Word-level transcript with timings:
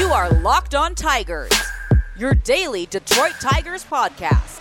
You 0.00 0.14
are 0.14 0.30
Locked 0.30 0.74
On 0.74 0.94
Tigers, 0.94 1.52
your 2.16 2.32
daily 2.32 2.86
Detroit 2.86 3.34
Tigers 3.38 3.84
podcast. 3.84 4.58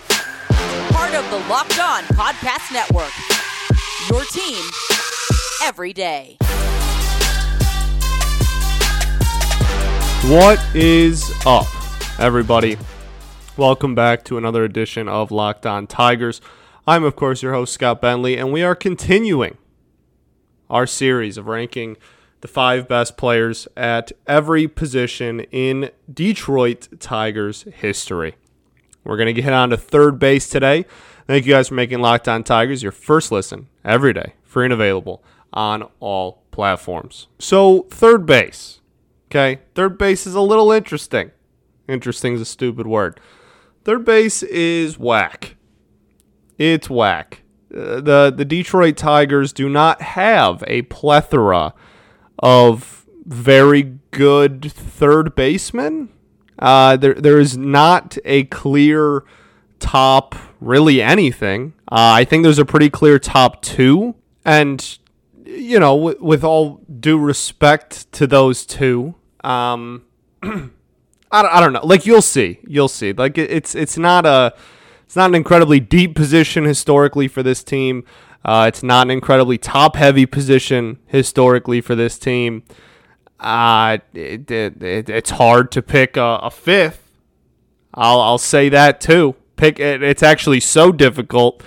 Part 0.92 1.16
of 1.16 1.24
the 1.32 1.38
Locked 1.50 1.80
On 1.80 2.04
Podcast 2.04 2.74
Network. 2.74 3.14
Your 4.10 4.25
team 4.25 4.62
every 5.64 5.94
day. 5.94 6.36
What 10.29 10.59
is 10.75 11.31
up, 11.45 11.67
everybody? 12.19 12.77
Welcome 13.55 13.95
back 13.95 14.25
to 14.25 14.37
another 14.37 14.65
edition 14.65 15.07
of 15.07 15.31
Locked 15.31 15.65
On 15.65 15.87
Tigers. 15.87 16.41
I'm, 16.85 17.05
of 17.05 17.15
course, 17.15 17.41
your 17.41 17.53
host, 17.53 17.73
Scott 17.73 18.01
Bentley, 18.01 18.35
and 18.35 18.51
we 18.51 18.61
are 18.61 18.75
continuing 18.75 19.57
our 20.69 20.85
series 20.85 21.37
of 21.37 21.47
ranking 21.47 21.95
the 22.41 22.47
five 22.47 22.87
best 22.87 23.17
players 23.17 23.67
at 23.75 24.11
every 24.27 24.67
position 24.67 25.41
in 25.51 25.91
Detroit 26.11 26.88
Tigers 26.99 27.63
history. 27.73 28.35
We're 29.03 29.17
going 29.17 29.34
to 29.34 29.41
get 29.41 29.53
on 29.53 29.70
to 29.71 29.77
third 29.77 30.20
base 30.20 30.49
today. 30.49 30.85
Thank 31.27 31.45
you 31.45 31.53
guys 31.53 31.67
for 31.67 31.75
making 31.75 31.99
Locked 31.99 32.27
On 32.27 32.44
Tigers 32.44 32.81
your 32.81 32.91
first 32.91 33.31
listen 33.31 33.67
every 33.83 34.13
day, 34.13 34.33
free 34.44 34.66
and 34.66 34.73
available 34.73 35.23
on 35.53 35.83
all 35.99 36.44
platforms. 36.52 37.27
So, 37.39 37.83
third 37.89 38.25
base. 38.25 38.81
Okay, 39.27 39.61
third 39.75 39.97
base 39.97 40.25
is 40.25 40.33
a 40.33 40.41
little 40.41 40.71
interesting. 40.71 41.31
Interesting 41.88 42.33
is 42.33 42.41
a 42.41 42.45
stupid 42.45 42.88
word. 42.88 43.19
Third 43.83 44.05
base 44.05 44.44
is 44.44 44.97
whack. 44.97 45.55
It's 46.58 46.89
whack. 46.89 47.44
Uh, 47.71 48.02
the 48.02 48.33
the 48.35 48.45
Detroit 48.45 48.97
Tigers 48.97 49.53
do 49.53 49.69
not 49.69 50.02
have 50.02 50.63
a 50.67 50.81
plethora 50.83 51.73
of 52.39 53.05
very 53.25 53.98
good 54.11 54.71
third 54.71 55.35
basemen. 55.35 56.09
Uh, 56.57 56.97
there 56.97 57.13
there 57.13 57.39
is 57.39 57.57
not 57.57 58.17
a 58.25 58.44
clear 58.45 59.23
top 59.80 60.36
really 60.59 61.02
anything. 61.02 61.73
Uh, 61.91 62.19
I 62.19 62.25
think 62.25 62.44
there's 62.44 62.59
a 62.59 62.66
pretty 62.66 62.89
clear 62.89 63.17
top 63.17 63.61
two, 63.61 64.16
and 64.44 64.99
you 65.45 65.80
know, 65.80 65.95
with, 65.95 66.19
with 66.19 66.44
all 66.44 66.81
due 66.99 67.17
respect 67.17 68.11
to 68.14 68.27
those 68.27 68.66
two, 68.66 69.16
um, 69.44 70.05
I, 70.44 70.47
don't, 70.49 70.71
I 71.31 71.59
don't 71.59 71.73
know. 71.73 71.86
Like 71.86 72.05
you'll 72.05 72.21
see, 72.21 72.59
you'll 72.67 72.88
see. 72.88 73.14
Like 73.14 73.38
it, 73.38 73.52
it's 73.52 73.75
it's 73.75 73.97
not 73.97 74.25
a 74.25 74.53
it's 75.05 75.16
not 75.16 75.30
an 75.30 75.36
incredibly 75.36 75.80
deep 75.80 76.16
position 76.16 76.66
historically 76.66 77.27
for 77.27 77.42
this 77.42 77.64
team. 77.64 78.03
Uh, 78.44 78.66
it's 78.68 78.82
not 78.82 79.08
an 79.08 79.12
incredibly 79.12 79.58
top 79.58 79.95
heavy 79.95 80.26
position 80.26 80.98
historically 81.08 81.82
for 81.82 81.95
this 81.95 82.18
team. 82.18 82.64
Uh, 83.40 83.98
it, 84.14 84.50
it, 84.50 84.82
it, 84.82 85.09
it's 85.09 85.32
hard 85.32 85.72
to 85.72 85.82
pick 85.82 86.18
a, 86.18 86.40
a, 86.44 86.52
fifth. 86.52 87.10
I'll, 87.94 88.20
I'll 88.20 88.38
say 88.38 88.70
that 88.70 89.00
too. 89.00 89.36
Pick 89.56 89.80
it, 89.80 90.02
it's 90.04 90.23
actually 90.23 90.60
so 90.60 90.92
difficult 90.92 91.64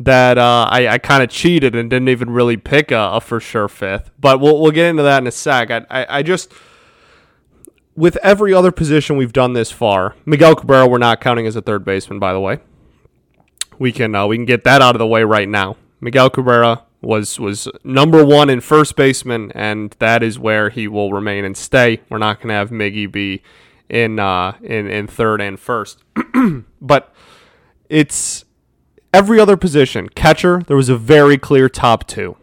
that 0.00 0.38
uh, 0.38 0.68
I, 0.70 0.88
I 0.88 0.98
kind 0.98 1.22
of 1.22 1.30
cheated 1.30 1.74
and 1.74 1.88
didn't 1.88 2.08
even 2.08 2.30
really 2.30 2.56
pick 2.56 2.90
a, 2.90 3.10
a, 3.14 3.20
for 3.20 3.40
sure 3.40 3.68
fifth. 3.68 4.10
But 4.20 4.40
we'll, 4.40 4.60
we'll 4.60 4.72
get 4.72 4.86
into 4.86 5.02
that 5.04 5.18
in 5.22 5.26
a 5.26 5.32
sec. 5.32 5.70
I, 5.70 5.86
I, 5.90 6.18
I 6.18 6.22
just 6.22 6.52
with 7.94 8.16
every 8.16 8.54
other 8.54 8.72
position 8.72 9.16
we've 9.16 9.32
done 9.32 9.52
this 9.52 9.70
far, 9.70 10.16
Miguel 10.24 10.56
Cabrera 10.56 10.86
we're 10.86 10.98
not 10.98 11.20
counting 11.20 11.46
as 11.46 11.56
a 11.56 11.62
third 11.62 11.84
baseman, 11.84 12.18
by 12.18 12.32
the 12.32 12.40
way. 12.40 12.58
We 13.78 13.92
can 13.92 14.14
uh, 14.14 14.26
we 14.26 14.36
can 14.36 14.44
get 14.44 14.64
that 14.64 14.82
out 14.82 14.94
of 14.94 14.98
the 14.98 15.06
way 15.06 15.24
right 15.24 15.48
now. 15.48 15.76
Miguel 16.02 16.30
Cabrera 16.30 16.82
was 17.00 17.38
was 17.38 17.68
number 17.84 18.24
one 18.24 18.50
in 18.50 18.60
first 18.60 18.96
baseman, 18.96 19.52
and 19.54 19.94
that 20.00 20.22
is 20.22 20.36
where 20.36 20.68
he 20.68 20.88
will 20.88 21.12
remain 21.12 21.44
and 21.44 21.56
stay. 21.56 22.00
We're 22.10 22.18
not 22.18 22.38
going 22.38 22.48
to 22.48 22.54
have 22.54 22.70
Miggy 22.70 23.10
be 23.10 23.40
in 23.88 24.18
uh, 24.18 24.56
in 24.62 24.88
in 24.88 25.06
third 25.06 25.40
and 25.40 25.58
first, 25.58 26.02
but 26.80 27.14
it's 27.88 28.44
every 29.14 29.38
other 29.38 29.56
position. 29.56 30.08
Catcher, 30.08 30.62
there 30.66 30.76
was 30.76 30.88
a 30.88 30.96
very 30.96 31.38
clear 31.38 31.68
top 31.68 32.08
two. 32.08 32.36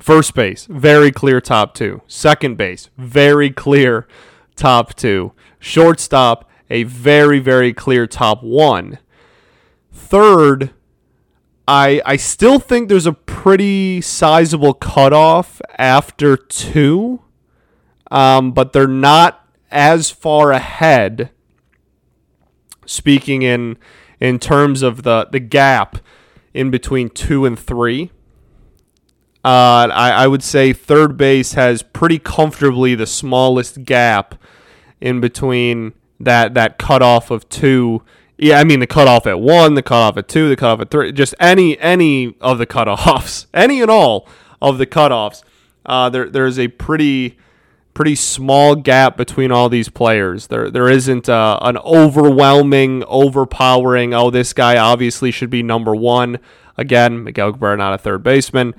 First 0.00 0.34
base, 0.34 0.66
very 0.66 1.12
clear 1.12 1.40
top 1.40 1.72
two. 1.72 2.02
Second 2.08 2.56
base, 2.56 2.90
very 2.98 3.50
clear 3.50 4.08
top 4.56 4.94
two. 4.94 5.34
Shortstop, 5.60 6.50
a 6.68 6.82
very 6.82 7.38
very 7.38 7.72
clear 7.72 8.08
top 8.08 8.42
one. 8.42 8.98
Third 9.92 10.72
I 11.68 12.00
I 12.06 12.16
still 12.16 12.58
think 12.58 12.88
there's 12.88 13.06
a 13.06 13.12
pretty 13.12 14.00
sizable 14.00 14.72
cutoff 14.72 15.60
after 15.76 16.34
two, 16.34 17.20
um, 18.10 18.52
but 18.52 18.72
they're 18.72 18.88
not 18.88 19.46
as 19.70 20.10
far 20.10 20.50
ahead. 20.50 21.28
Speaking 22.86 23.42
in 23.42 23.76
in 24.18 24.38
terms 24.38 24.80
of 24.80 25.02
the 25.02 25.28
the 25.30 25.40
gap 25.40 25.98
in 26.54 26.70
between 26.70 27.10
two 27.10 27.44
and 27.44 27.58
three, 27.58 28.12
uh, 29.44 29.92
I, 29.92 30.10
I 30.10 30.26
would 30.26 30.42
say 30.42 30.72
third 30.72 31.18
base 31.18 31.52
has 31.52 31.82
pretty 31.82 32.18
comfortably 32.18 32.94
the 32.94 33.06
smallest 33.06 33.84
gap 33.84 34.36
in 35.02 35.20
between 35.20 35.92
that 36.18 36.54
that 36.54 36.78
cutoff 36.78 37.30
of 37.30 37.46
two 37.50 38.02
yeah, 38.38 38.60
I 38.60 38.64
mean 38.64 38.78
the 38.78 38.86
cutoff 38.86 39.26
at 39.26 39.40
one, 39.40 39.74
the 39.74 39.82
cutoff 39.82 40.16
at 40.16 40.28
two, 40.28 40.48
the 40.48 40.56
cutoff 40.56 40.80
at 40.80 40.90
three, 40.90 41.12
just 41.12 41.34
any 41.40 41.78
any 41.80 42.36
of 42.40 42.58
the 42.58 42.66
cutoffs, 42.66 43.46
any 43.54 43.82
and 43.82 43.90
all 43.90 44.28
of 44.62 44.78
the 44.78 44.86
cutoffs. 44.86 45.42
Uh, 45.84 46.08
there 46.08 46.30
there's 46.30 46.58
a 46.58 46.68
pretty 46.68 47.36
pretty 47.94 48.14
small 48.14 48.76
gap 48.76 49.16
between 49.16 49.50
all 49.50 49.68
these 49.68 49.88
players. 49.88 50.46
There 50.46 50.70
there 50.70 50.88
isn't 50.88 51.28
uh, 51.28 51.58
an 51.62 51.78
overwhelming, 51.78 53.02
overpowering. 53.08 54.14
Oh, 54.14 54.30
this 54.30 54.52
guy 54.52 54.76
obviously 54.76 55.32
should 55.32 55.50
be 55.50 55.64
number 55.64 55.96
one. 55.96 56.38
Again, 56.76 57.24
Miguel 57.24 57.52
Cabrera 57.52 57.76
not 57.76 57.94
a 57.94 57.98
third 57.98 58.22
baseman, 58.22 58.72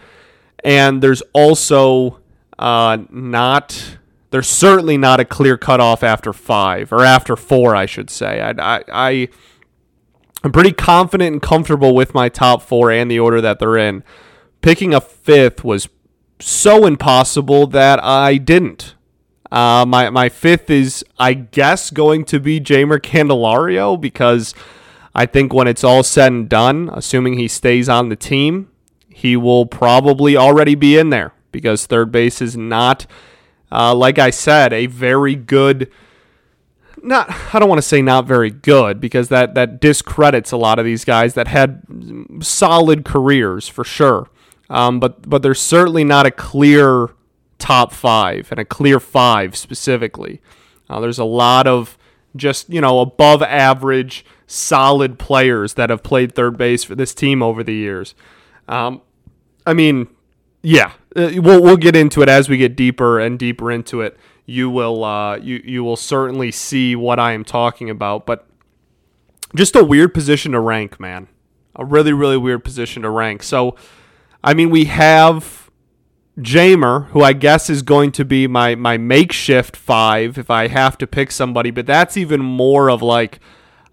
and 0.63 1.03
there's 1.03 1.21
also 1.33 2.19
uh, 2.57 2.99
not. 3.09 3.97
There's 4.31 4.47
certainly 4.47 4.97
not 4.97 5.19
a 5.19 5.25
clear 5.25 5.57
cutoff 5.57 6.01
after 6.01 6.31
five 6.31 6.93
or 6.93 7.03
after 7.03 7.35
four, 7.35 7.75
I 7.75 7.87
should 7.87 8.11
say. 8.11 8.39
I, 8.39 8.51
I, 8.77 8.83
I 8.87 9.29
I'm 10.43 10.51
pretty 10.51 10.71
confident 10.71 11.33
and 11.33 11.41
comfortable 11.41 11.93
with 11.93 12.13
my 12.13 12.29
top 12.29 12.61
four 12.61 12.91
and 12.91 13.11
the 13.11 13.19
order 13.19 13.41
that 13.41 13.59
they're 13.59 13.77
in. 13.77 14.03
Picking 14.61 14.93
a 14.93 15.01
fifth 15.01 15.63
was 15.63 15.89
so 16.39 16.85
impossible 16.85 17.67
that 17.67 18.01
I 18.03 18.37
didn't. 18.37 18.95
Uh, 19.51 19.85
my 19.87 20.09
my 20.09 20.29
fifth 20.29 20.69
is, 20.69 21.03
I 21.17 21.33
guess, 21.33 21.89
going 21.89 22.23
to 22.25 22.39
be 22.39 22.59
Jeimer 22.59 22.99
Candelario 22.99 23.99
because 23.99 24.53
I 25.15 25.25
think 25.25 25.53
when 25.53 25.67
it's 25.67 25.83
all 25.83 26.03
said 26.03 26.31
and 26.31 26.47
done, 26.47 26.89
assuming 26.93 27.33
he 27.33 27.47
stays 27.47 27.89
on 27.89 28.09
the 28.09 28.15
team, 28.15 28.69
he 29.09 29.35
will 29.35 29.65
probably 29.65 30.37
already 30.37 30.75
be 30.75 30.97
in 30.97 31.09
there 31.09 31.33
because 31.51 31.85
third 31.85 32.11
base 32.11 32.41
is 32.41 32.55
not, 32.55 33.07
uh, 33.71 33.93
like 33.95 34.19
I 34.19 34.29
said, 34.29 34.71
a 34.71 34.85
very 34.85 35.35
good 35.35 35.91
not 37.03 37.29
I 37.53 37.59
don't 37.59 37.69
want 37.69 37.79
to 37.79 37.87
say 37.87 38.01
not 38.01 38.25
very 38.25 38.49
good 38.49 38.99
because 38.99 39.29
that 39.29 39.55
that 39.55 39.79
discredits 39.79 40.51
a 40.51 40.57
lot 40.57 40.79
of 40.79 40.85
these 40.85 41.05
guys 41.05 41.33
that 41.33 41.47
had 41.47 41.83
solid 42.41 43.05
careers 43.05 43.67
for 43.67 43.83
sure. 43.83 44.29
Um, 44.69 44.99
but 44.99 45.27
but 45.29 45.41
there's 45.41 45.59
certainly 45.59 46.03
not 46.03 46.25
a 46.25 46.31
clear 46.31 47.09
top 47.57 47.91
five 47.91 48.47
and 48.51 48.59
a 48.59 48.65
clear 48.65 48.99
five 48.99 49.55
specifically. 49.55 50.41
Uh, 50.89 50.99
there's 50.99 51.19
a 51.19 51.25
lot 51.25 51.67
of 51.67 51.97
just 52.35 52.69
you 52.69 52.81
know 52.81 52.99
above 52.99 53.41
average 53.41 54.25
solid 54.47 55.19
players 55.19 55.75
that 55.75 55.89
have 55.89 56.03
played 56.03 56.33
third 56.33 56.57
base 56.57 56.83
for 56.83 56.95
this 56.95 57.13
team 57.13 57.41
over 57.41 57.63
the 57.63 57.73
years. 57.73 58.15
Um, 58.67 59.01
I 59.65 59.73
mean, 59.73 60.07
yeah, 60.61 60.93
uh, 61.15 61.31
we'll 61.35 61.61
we'll 61.61 61.77
get 61.77 61.95
into 61.95 62.21
it 62.21 62.29
as 62.29 62.49
we 62.49 62.57
get 62.57 62.75
deeper 62.75 63.19
and 63.19 63.37
deeper 63.37 63.71
into 63.71 64.01
it 64.01 64.17
you 64.49 64.69
will 64.69 65.03
uh, 65.03 65.37
you 65.37 65.61
you 65.63 65.83
will 65.83 65.95
certainly 65.95 66.51
see 66.51 66.95
what 66.95 67.19
I 67.19 67.33
am 67.33 67.43
talking 67.43 67.89
about. 67.89 68.25
But 68.25 68.47
just 69.55 69.75
a 69.75 69.83
weird 69.83 70.13
position 70.13 70.53
to 70.53 70.59
rank, 70.59 70.99
man. 70.99 71.27
A 71.75 71.85
really 71.85 72.13
really 72.13 72.37
weird 72.37 72.63
position 72.63 73.03
to 73.03 73.09
rank. 73.09 73.43
So, 73.43 73.75
I 74.43 74.53
mean, 74.53 74.69
we 74.69 74.85
have 74.85 75.69
Jeimer, 76.39 77.07
who 77.09 77.21
I 77.21 77.33
guess 77.33 77.69
is 77.69 77.81
going 77.81 78.11
to 78.13 78.25
be 78.25 78.47
my 78.47 78.75
my 78.75 78.97
makeshift 78.97 79.75
five 79.75 80.37
if 80.37 80.49
I 80.49 80.67
have 80.67 80.97
to 80.97 81.07
pick 81.07 81.31
somebody. 81.31 81.71
But 81.71 81.85
that's 81.85 82.17
even 82.17 82.41
more 82.41 82.89
of 82.89 83.01
like. 83.01 83.39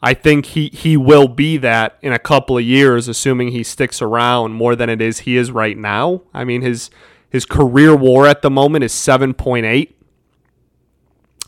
I 0.02 0.12
think 0.14 0.46
he, 0.46 0.68
he 0.68 0.96
will 0.96 1.26
be 1.26 1.56
that 1.56 1.98
in 2.02 2.12
a 2.12 2.18
couple 2.18 2.58
of 2.58 2.62
years, 2.62 3.08
assuming 3.08 3.48
he 3.48 3.64
sticks 3.64 4.02
around 4.02 4.52
more 4.52 4.76
than 4.76 4.90
it 4.90 5.00
is 5.00 5.20
he 5.20 5.36
is 5.36 5.50
right 5.50 5.76
now. 5.76 6.22
I 6.34 6.44
mean, 6.44 6.60
his 6.62 6.90
his 7.30 7.46
career 7.46 7.96
WAR 7.96 8.26
at 8.26 8.42
the 8.42 8.50
moment 8.50 8.84
is 8.84 8.92
seven 8.92 9.34
point 9.34 9.64
eight. 9.66 9.95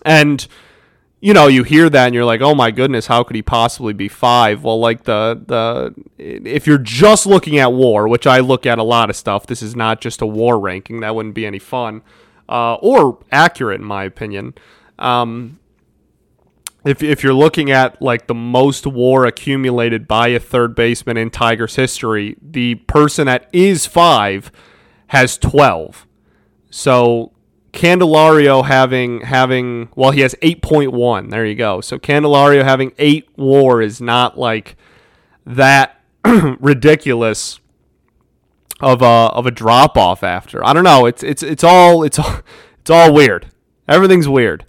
And 0.04 0.46
you 1.20 1.34
know, 1.34 1.48
you 1.48 1.64
hear 1.64 1.90
that 1.90 2.06
and 2.06 2.14
you're 2.14 2.24
like, 2.24 2.40
"Oh 2.40 2.54
my 2.54 2.70
goodness, 2.70 3.06
how 3.08 3.24
could 3.24 3.34
he 3.34 3.42
possibly 3.42 3.92
be 3.92 4.08
5?" 4.08 4.62
Well, 4.62 4.78
like 4.78 5.04
the 5.04 5.40
the 5.46 5.94
if 6.16 6.66
you're 6.66 6.78
just 6.78 7.26
looking 7.26 7.58
at 7.58 7.72
WAR, 7.72 8.06
which 8.06 8.26
I 8.26 8.38
look 8.38 8.66
at 8.66 8.78
a 8.78 8.84
lot 8.84 9.10
of 9.10 9.16
stuff, 9.16 9.46
this 9.46 9.62
is 9.62 9.74
not 9.74 10.00
just 10.00 10.22
a 10.22 10.26
WAR 10.26 10.58
ranking. 10.58 11.00
That 11.00 11.14
wouldn't 11.14 11.34
be 11.34 11.46
any 11.46 11.58
fun 11.58 12.02
uh, 12.48 12.74
or 12.74 13.18
accurate 13.32 13.80
in 13.80 13.86
my 13.86 14.04
opinion. 14.04 14.54
Um, 14.98 15.58
if 16.84 17.02
if 17.02 17.24
you're 17.24 17.34
looking 17.34 17.70
at 17.70 18.00
like 18.00 18.28
the 18.28 18.34
most 18.34 18.86
WAR 18.86 19.26
accumulated 19.26 20.06
by 20.06 20.28
a 20.28 20.38
third 20.38 20.76
baseman 20.76 21.16
in 21.16 21.30
Tigers 21.30 21.74
history, 21.74 22.36
the 22.40 22.76
person 22.76 23.26
that 23.26 23.48
is 23.52 23.86
five 23.86 24.52
has 25.08 25.36
twelve. 25.36 26.06
So 26.70 27.32
Candelario 27.78 28.64
having 28.64 29.20
having 29.20 29.88
well 29.94 30.10
he 30.10 30.22
has 30.22 30.34
8.1 30.42 31.30
there 31.30 31.46
you 31.46 31.54
go. 31.54 31.80
So 31.80 31.96
Candelario 31.96 32.64
having 32.64 32.92
8 32.98 33.28
war 33.36 33.80
is 33.80 34.00
not 34.00 34.36
like 34.36 34.76
that 35.46 36.02
ridiculous 36.24 37.60
of 38.80 39.00
a 39.00 39.04
of 39.04 39.46
a 39.46 39.52
drop 39.52 39.96
off 39.96 40.24
after. 40.24 40.64
I 40.66 40.72
don't 40.72 40.82
know. 40.82 41.06
It's 41.06 41.22
it's 41.22 41.44
it's 41.44 41.62
all 41.62 42.02
it's 42.02 42.18
all 42.18 42.40
it's 42.80 42.90
all 42.90 43.14
weird. 43.14 43.46
Everything's 43.86 44.28
weird 44.28 44.66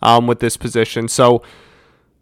um, 0.00 0.28
with 0.28 0.38
this 0.38 0.56
position. 0.56 1.08
So 1.08 1.42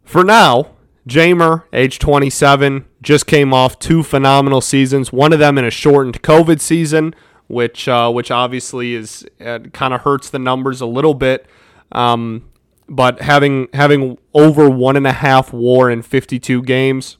for 0.03 0.23
now 0.23 0.71
Jeimer 1.07 1.65
age 1.71 1.99
27 1.99 2.85
just 3.03 3.27
came 3.27 3.53
off 3.53 3.77
two 3.77 4.01
phenomenal 4.01 4.61
seasons 4.61 5.13
one 5.13 5.33
of 5.33 5.39
them 5.39 5.59
in 5.59 5.65
a 5.65 5.71
shortened 5.71 6.23
COVID 6.23 6.59
season 6.59 7.13
which 7.51 7.87
uh, 7.87 8.09
which 8.11 8.31
obviously 8.31 8.95
is 8.95 9.25
uh, 9.43 9.59
kind 9.73 9.93
of 9.93 10.01
hurts 10.01 10.29
the 10.29 10.39
numbers 10.39 10.81
a 10.81 10.85
little 10.85 11.13
bit. 11.13 11.45
Um, 11.91 12.49
but 12.87 13.21
having 13.21 13.67
having 13.73 14.17
over 14.33 14.69
one 14.69 14.95
and 14.95 15.05
a 15.05 15.11
half 15.11 15.53
WAR 15.53 15.89
in 15.89 16.01
52 16.01 16.63
games, 16.63 17.17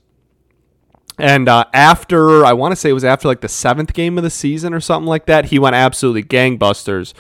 and 1.18 1.48
uh, 1.48 1.66
after 1.74 2.46
I 2.46 2.54
want 2.54 2.72
to 2.72 2.76
say 2.76 2.90
it 2.90 2.94
was 2.94 3.04
after 3.04 3.28
like 3.28 3.42
the 3.42 3.50
seventh 3.50 3.94
game 3.94 4.18
of 4.18 4.24
the 4.24 4.30
season 4.30 4.74
or 4.74 4.80
something 4.80 5.08
like 5.08 5.26
that, 5.26 5.46
he 5.46 5.60
went 5.60 5.76
absolutely 5.76 6.24
gangbusters, 6.24 7.14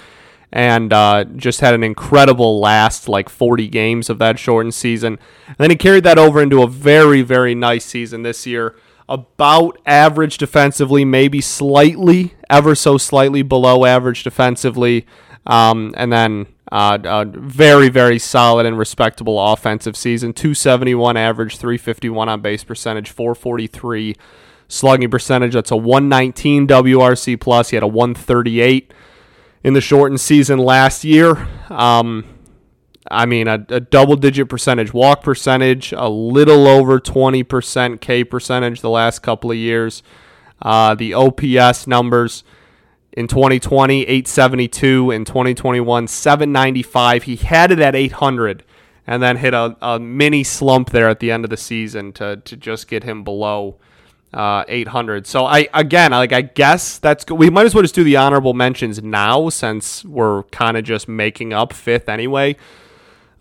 and 0.51 0.93
uh, 0.93 1.25
just 1.35 1.59
had 1.59 1.73
an 1.73 1.83
incredible 1.83 2.59
last 2.59 3.09
like 3.09 3.29
40 3.29 3.67
games 3.67 4.09
of 4.09 4.19
that 4.19 4.39
shortened 4.39 4.73
season. 4.73 5.19
And 5.47 5.57
then 5.57 5.69
he 5.69 5.75
carried 5.75 6.03
that 6.05 6.17
over 6.17 6.41
into 6.41 6.63
a 6.63 6.67
very 6.67 7.21
very 7.21 7.55
nice 7.55 7.85
season 7.85 8.23
this 8.23 8.47
year 8.47 8.75
about 9.11 9.77
average 9.85 10.37
defensively, 10.37 11.03
maybe 11.03 11.41
slightly, 11.41 12.33
ever 12.49 12.73
so 12.75 12.97
slightly 12.97 13.41
below 13.41 13.83
average 13.83 14.23
defensively. 14.23 15.05
Um, 15.45 15.93
and 15.97 16.13
then 16.13 16.47
uh, 16.71 16.97
a 17.03 17.25
very, 17.25 17.89
very 17.89 18.17
solid 18.17 18.65
and 18.65 18.77
respectable 18.77 19.37
offensive 19.51 19.97
season 19.97 20.31
271 20.31 21.17
average, 21.17 21.57
351 21.57 22.29
on 22.29 22.39
base 22.39 22.63
percentage, 22.63 23.09
443 23.11 24.15
slugging 24.69 25.11
percentage. 25.11 25.53
That's 25.53 25.71
a 25.71 25.75
119 25.75 26.65
WRC 26.67 27.39
plus. 27.41 27.71
He 27.71 27.75
had 27.75 27.83
a 27.83 27.87
138 27.87 28.93
in 29.65 29.73
the 29.73 29.81
shortened 29.81 30.21
season 30.21 30.57
last 30.57 31.03
year. 31.03 31.49
Um, 31.69 32.30
I 33.11 33.25
mean, 33.25 33.47
a, 33.47 33.65
a 33.69 33.79
double 33.79 34.15
digit 34.15 34.49
percentage 34.49 34.93
walk 34.93 35.23
percentage, 35.23 35.91
a 35.91 36.07
little 36.07 36.67
over 36.67 36.99
20% 36.99 38.01
K 38.01 38.23
percentage 38.23 38.81
the 38.81 38.89
last 38.89 39.19
couple 39.19 39.51
of 39.51 39.57
years. 39.57 40.01
Uh, 40.61 40.95
the 40.95 41.13
OPS 41.13 41.87
numbers 41.87 42.43
in 43.13 43.27
2020, 43.27 44.01
872. 44.01 45.11
In 45.11 45.25
2021, 45.25 46.07
795. 46.07 47.23
He 47.23 47.35
had 47.35 47.71
it 47.71 47.79
at 47.79 47.95
800 47.95 48.63
and 49.07 49.21
then 49.21 49.37
hit 49.37 49.53
a, 49.53 49.75
a 49.81 49.99
mini 49.99 50.43
slump 50.43 50.91
there 50.91 51.09
at 51.09 51.19
the 51.19 51.31
end 51.31 51.43
of 51.43 51.49
the 51.49 51.57
season 51.57 52.13
to, 52.13 52.37
to 52.37 52.55
just 52.55 52.87
get 52.87 53.03
him 53.03 53.23
below 53.23 53.77
uh, 54.33 54.63
800. 54.67 55.27
So 55.27 55.45
I 55.45 55.67
again, 55.73 56.11
like 56.11 56.31
I 56.31 56.41
guess 56.41 56.97
that's 56.99 57.25
good. 57.25 57.35
We 57.35 57.49
might 57.49 57.65
as 57.65 57.75
well 57.75 57.81
just 57.81 57.95
do 57.95 58.03
the 58.03 58.15
honorable 58.15 58.53
mentions 58.53 59.01
now 59.03 59.49
since 59.49 60.05
we're 60.05 60.43
kind 60.43 60.77
of 60.77 60.83
just 60.83 61.07
making 61.07 61.53
up 61.53 61.73
fifth 61.73 62.07
anyway. 62.07 62.55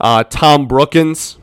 Uh, 0.01 0.25
Tom 0.25 0.67
Brookens 0.67 1.37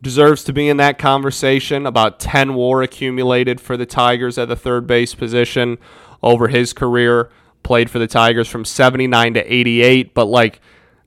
deserves 0.00 0.42
to 0.44 0.52
be 0.52 0.68
in 0.68 0.78
that 0.78 0.98
conversation. 0.98 1.86
About 1.86 2.18
10 2.18 2.54
war 2.54 2.82
accumulated 2.82 3.60
for 3.60 3.76
the 3.76 3.86
Tigers 3.86 4.38
at 4.38 4.48
the 4.48 4.56
third 4.56 4.86
base 4.86 5.14
position 5.14 5.78
over 6.22 6.48
his 6.48 6.72
career. 6.72 7.30
Played 7.62 7.90
for 7.90 7.98
the 7.98 8.08
Tigers 8.08 8.48
from 8.48 8.64
79 8.64 9.34
to 9.34 9.54
88. 9.54 10.14
But 10.14 10.24
like 10.24 10.60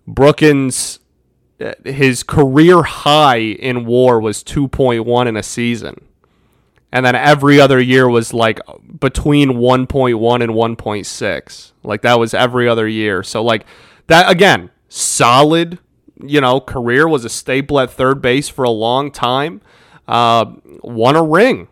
Brookens, 0.08 1.00
uh, 1.60 1.74
his 1.84 2.24
career 2.24 2.84
high 2.84 3.38
in 3.38 3.86
war 3.86 4.22
was 4.22 4.44
2.1 4.44 5.28
in 5.28 5.36
a 5.36 5.44
season. 5.44 6.00
And 6.92 7.06
then 7.06 7.16
every 7.16 7.60
other 7.60 7.82
year 7.82 8.08
was 8.08 8.34
like 8.34 8.62
between 9.02 9.54
1.1 9.54 10.44
and 10.44 10.54
1.6. 10.54 11.72
Like 11.84 12.04
that 12.04 12.20
was 12.20 12.34
every 12.34 12.70
other 12.70 12.88
year. 12.88 13.22
So 13.22 13.44
like 13.44 13.66
that 14.08 14.32
again, 14.32 14.70
solid 14.88 15.80
you 16.22 16.42
know, 16.42 16.60
career 16.60 17.08
was 17.08 17.26
a 17.26 17.30
staple 17.30 17.80
at 17.80 17.92
third 17.92 18.22
base 18.22 18.50
for 18.50 18.64
a 18.64 18.70
long 18.70 19.12
time. 19.12 19.62
Uh, 20.08 20.54
won 20.84 21.16
a 21.16 21.24
ring, 21.24 21.68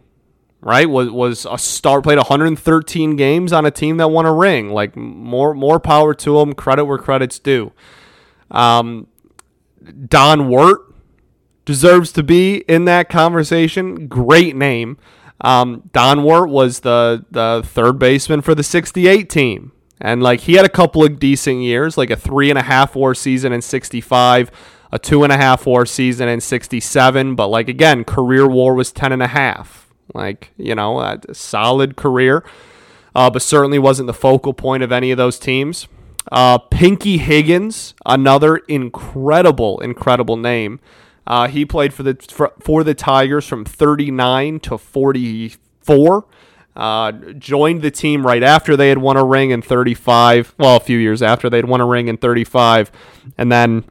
right? 0.62 0.90
Was 0.90 1.10
was 1.12 1.46
a 1.50 1.58
star. 1.58 2.02
Played 2.02 2.18
113 2.18 3.16
games 3.16 3.54
on 3.54 3.66
a 3.66 3.72
team 3.72 3.98
that 3.98 4.10
won 4.10 4.26
a 4.26 4.34
ring. 4.34 4.70
Like 4.70 4.96
more 4.96 5.54
more 5.54 5.80
power 5.80 6.14
to 6.16 6.40
him. 6.40 6.54
Credit 6.54 6.86
where 6.86 6.98
credit's 6.98 7.40
due. 7.40 7.72
Um, 8.50 9.08
Don 10.08 10.50
Wert 10.50 10.82
deserves 11.66 12.12
to 12.14 12.24
be 12.24 12.58
in 12.68 12.86
that 12.86 13.10
conversation. 13.10 14.08
Great 14.08 14.56
name. 14.56 14.98
Um, 15.42 15.90
Don 15.92 16.24
Wert 16.24 16.50
was 16.50 16.82
the 16.82 17.26
the 17.30 17.62
third 17.66 18.00
baseman 18.00 18.42
for 18.42 18.56
the 18.56 18.64
68 18.64 19.30
team. 19.30 19.72
And 20.04 20.22
like 20.22 20.42
he 20.42 20.56
had 20.56 20.66
a 20.66 20.70
couple 20.70 21.04
of 21.04 21.18
decent 21.18 21.62
years, 21.62 21.98
like 21.98 22.10
a 22.10 22.18
three 22.18 22.50
and 22.50 22.60
a 22.60 22.64
half 22.64 22.94
war 22.94 23.16
season 23.16 23.54
in 23.54 23.62
65, 23.62 24.52
a 24.92 25.00
two 25.00 25.24
and 25.24 25.32
a 25.32 25.38
half 25.38 25.66
war 25.66 25.86
season 25.86 26.28
in 26.28 26.42
67. 26.42 27.36
But 27.36 27.48
like 27.48 27.70
again, 27.70 28.04
career 28.04 28.46
war 28.46 28.76
was 28.76 28.92
10 28.92 29.14
and 29.14 29.24
a 29.24 29.28
half. 29.28 29.90
Like, 30.14 30.52
you 30.58 30.76
know, 30.76 31.00
a 31.00 31.22
solid 31.32 31.96
career, 31.96 32.44
uh, 33.16 33.30
but 33.30 33.42
certainly 33.42 33.80
wasn't 33.80 34.08
the 34.08 34.14
focal 34.14 34.54
point 34.54 34.84
of 34.84 34.92
any 34.92 35.12
of 35.12 35.18
those 35.18 35.40
teams. 35.40 35.88
Uh, 36.32 36.58
Pinky 36.58 37.18
Higgins, 37.18 37.94
another 38.06 38.58
incredible, 38.58 39.80
incredible 39.80 40.38
name. 40.38 40.80
Uh, 41.26 41.48
he 41.48 41.66
played 41.66 41.94
for 41.94 42.04
the 42.04 42.16
for, 42.30 42.54
for 42.60 42.84
the 42.84 42.94
Tigers 42.94 43.48
from 43.48 43.64
39 43.64 44.60
to 44.62 44.78
44. 44.78 46.26
Uh, 46.76 47.12
joined 47.38 47.84
the 47.84 47.92
team 47.92 48.26
right 48.26 48.42
after 48.42 48.76
they 48.76 48.90
had 48.90 48.98
won 48.98 49.16
a 49.16 49.24
ring 49.24 49.52
in 49.52 49.62
35. 49.62 50.56
Well, 50.58 50.76
a 50.76 50.80
few 50.80 50.98
years 50.98 51.22
after 51.22 51.50
they'd 51.50 51.66
won 51.66 51.82
a 51.82 51.86
ring 51.86 52.08
in 52.08 52.18
35, 52.18 52.92
and 53.38 53.52
then 53.52 53.84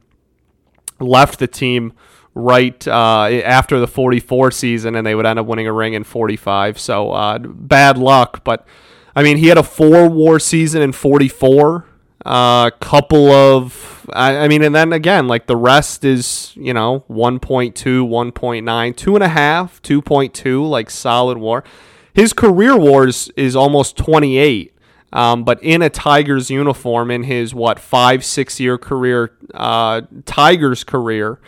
left 0.99 1.39
the 1.39 1.47
team 1.47 1.93
right 2.35 2.85
uh, 2.87 3.29
after 3.45 3.79
the 3.79 3.87
44 3.87 4.51
season, 4.51 4.95
and 4.95 5.07
they 5.07 5.15
would 5.15 5.25
end 5.25 5.39
up 5.39 5.45
winning 5.45 5.67
a 5.67 5.73
ring 5.73 5.93
in 5.93 6.03
45. 6.03 6.77
So 6.77 7.11
uh, 7.11 7.37
bad 7.39 7.97
luck, 7.97 8.43
but 8.43 8.67
I 9.15 9.23
mean, 9.23 9.37
he 9.37 9.47
had 9.47 9.57
a 9.57 9.63
four 9.63 10.09
war 10.09 10.39
season 10.39 10.81
in 10.81 10.91
44. 10.91 11.85
A 12.25 12.29
uh, 12.29 12.69
couple 12.79 13.31
of, 13.31 14.09
I, 14.13 14.37
I, 14.37 14.47
mean, 14.47 14.63
and 14.63 14.73
then 14.73 14.93
again, 14.93 15.27
like 15.27 15.45
the 15.45 15.57
rest 15.57 16.05
is, 16.05 16.53
you 16.55 16.73
know, 16.73 17.03
1.2, 17.09 17.73
1.9, 17.73 18.95
two 18.95 19.15
and 19.15 19.23
a 19.23 19.27
half, 19.27 19.81
2.2, 19.81 20.69
like 20.69 20.89
solid 20.89 21.37
war 21.37 21.65
his 22.13 22.33
career 22.33 22.77
wars 22.77 23.31
is 23.35 23.55
almost 23.55 23.97
28. 23.97 24.73
Um, 25.13 25.43
but 25.43 25.61
in 25.61 25.83
a 25.83 25.89
Tigers 25.89 26.49
uniform, 26.49 27.11
in 27.11 27.23
his 27.23 27.53
what 27.53 27.79
five 27.79 28.25
six 28.25 28.59
year 28.59 28.79
career, 28.79 29.31
uh, 29.53 30.01
Tigers 30.25 30.83
career, 30.83 31.39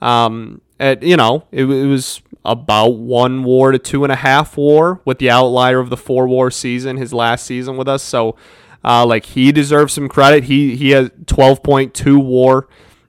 um, 0.00 0.62
at 0.80 1.02
you 1.02 1.18
know 1.18 1.46
it, 1.52 1.64
it, 1.64 1.86
was 1.86 2.22
about 2.46 2.94
one 2.94 3.44
war 3.44 3.72
to 3.72 3.78
two 3.78 4.04
and 4.04 4.10
a 4.10 4.16
half 4.16 4.56
war 4.56 5.02
with 5.04 5.18
the 5.18 5.28
outlier 5.28 5.78
of 5.78 5.90
the 5.90 5.98
four 5.98 6.26
war 6.26 6.50
season, 6.50 6.96
his 6.96 7.12
last 7.12 7.44
season 7.44 7.76
with 7.76 7.88
us. 7.88 8.02
So, 8.02 8.36
uh, 8.82 9.04
like 9.04 9.26
he 9.26 9.52
deserves 9.52 9.92
some 9.92 10.08
credit. 10.08 10.44
He 10.44 10.74
he 10.74 10.90
has 10.90 11.10
twelve 11.26 11.62
point 11.62 11.92
two 11.92 12.18
war, 12.18 12.68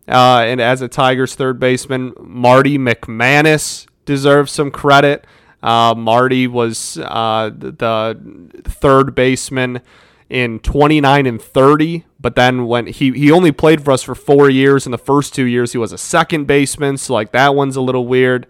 uh, 0.10 0.44
and 0.46 0.60
as 0.60 0.82
a 0.82 0.90
Tigers 0.90 1.36
third 1.36 1.58
baseman, 1.58 2.14
Marty 2.20 2.78
McManus 2.78 3.88
deserves 4.04 4.52
some 4.52 4.72
credit. 4.72 5.26
Uh, 5.62 5.94
Marty 5.96 6.48
was 6.48 6.98
uh, 6.98 7.52
the 7.56 8.18
third 8.64 9.14
baseman 9.14 9.82
in 10.30 10.60
29 10.60 11.26
and 11.26 11.42
30, 11.42 12.06
but 12.20 12.36
then 12.36 12.66
when 12.66 12.88
he, 12.88 13.12
he 13.12 13.32
only 13.32 13.52
played 13.52 13.84
for 13.84 13.92
us 13.92 14.02
for 14.02 14.16
four 14.16 14.50
years, 14.50 14.86
in 14.86 14.92
the 14.92 14.98
first 14.98 15.36
two 15.36 15.44
years 15.44 15.74
he 15.74 15.78
was 15.78 15.92
a 15.92 15.98
second 15.98 16.46
baseman, 16.46 16.98
so 16.98 17.14
like 17.14 17.32
that 17.34 17.54
one's 17.54 17.76
a 17.76 17.82
little 17.82 18.08
weird. 18.08 18.48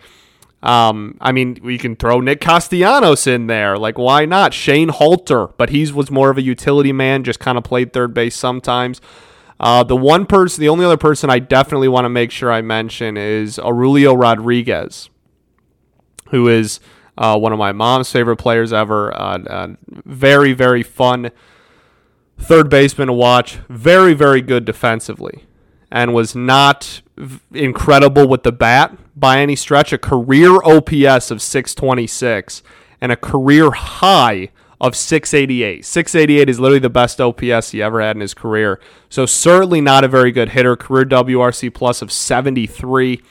Um, 0.64 1.18
I 1.20 1.32
mean, 1.32 1.58
we 1.64 1.78
can 1.78 1.96
throw 1.96 2.20
Nick 2.20 2.40
Castellanos 2.40 3.26
in 3.26 3.48
there. 3.48 3.80
Like, 3.80 3.98
why 3.98 4.26
not? 4.26 4.54
Shane 4.54 4.90
Halter, 4.90 5.48
but 5.58 5.72
he 5.72 5.92
was 5.92 6.12
more 6.12 6.30
of 6.30 6.38
a 6.38 6.42
utility 6.44 6.94
man, 6.94 7.24
just 7.24 7.40
kind 7.40 7.58
of 7.58 7.64
played 7.64 7.94
third 7.94 8.14
base 8.14 8.36
sometimes. 8.36 9.02
Uh, 9.60 9.84
the 9.84 9.96
one 9.96 10.26
person, 10.26 10.62
the 10.62 10.70
only 10.70 10.86
other 10.86 10.98
person 10.98 11.30
I 11.30 11.40
definitely 11.40 11.88
want 11.88 12.06
to 12.06 12.10
make 12.10 12.32
sure 12.32 12.52
I 12.52 12.62
mention 12.62 13.18
is 13.18 13.58
Aurelio 13.60 14.14
Rodriguez, 14.14 15.10
who 16.30 16.48
is 16.48 16.80
uh, 17.22 17.38
one 17.38 17.54
of 17.54 17.60
my 17.60 17.72
mom's 17.72 18.12
favorite 18.12 18.38
players 18.38 18.74
ever. 18.74 19.14
Uh, 19.16 19.38
uh, 19.44 19.68
very, 20.06 20.54
very 20.54 20.82
fun 20.82 21.30
third 22.40 22.68
baseman 22.68 23.10
to 23.10 23.14
watch. 23.14 23.60
Very, 23.70 24.16
very 24.16 24.42
good 24.42 24.66
defensively. 24.66 25.46
And 25.92 26.16
was 26.16 26.36
not 26.36 27.04
v- 27.16 27.40
incredible 27.54 28.28
with 28.28 28.42
the 28.42 28.52
bat 28.52 28.98
by 29.16 29.40
any 29.40 29.56
stretch. 29.56 29.94
A 29.94 30.00
career 30.00 30.64
OPS 30.64 31.30
of 31.30 31.44
626 31.44 32.64
and 33.00 33.12
a 33.12 33.16
career 33.16 33.70
high 33.70 34.50
of 34.80 34.96
688. 34.96 35.86
688 35.86 36.50
is 36.50 36.60
literally 36.60 36.80
the 36.80 36.90
best 36.90 37.22
OPS 37.22 37.70
he 37.70 37.84
ever 37.84 38.02
had 38.02 38.16
in 38.16 38.22
his 38.22 38.34
career. 38.34 38.80
So 39.10 39.28
certainly 39.28 39.80
not 39.80 40.04
a 40.04 40.08
very 40.08 40.32
good 40.32 40.50
hitter. 40.50 40.76
Career 40.76 41.06
WRC 41.06 41.72
plus 41.72 42.02
of 42.02 42.12
73. 42.12 43.22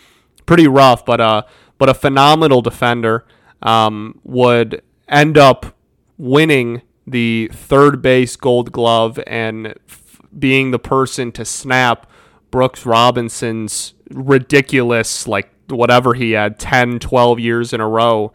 Pretty 0.47 0.69
rough, 0.69 1.05
but 1.05 1.21
uh 1.21 1.43
but 1.77 1.89
a 1.89 1.95
phenomenal 1.95 2.63
defender. 2.63 3.25
Um, 3.63 4.19
would 4.25 4.83
end 5.09 5.37
up 5.37 5.77
winning 6.17 6.83
the 7.07 7.51
third 7.53 8.01
base 8.01 8.37
gold 8.37 8.73
glove 8.73 9.19
and 9.27 9.75
f- 9.89 10.21
being 10.39 10.71
the 10.71 10.79
person 10.79 11.33
to 11.33 11.45
snap 11.45 12.11
Brooks 12.51 12.87
Robinson's 12.87 13.95
ridiculous 14.11 15.27
like 15.29 15.51
whatever 15.69 16.15
he 16.15 16.33
had 16.33 16.59
10 16.59 16.99
12 16.99 17.39
years 17.39 17.73
in 17.73 17.81
a 17.81 17.89
row 17.89 18.33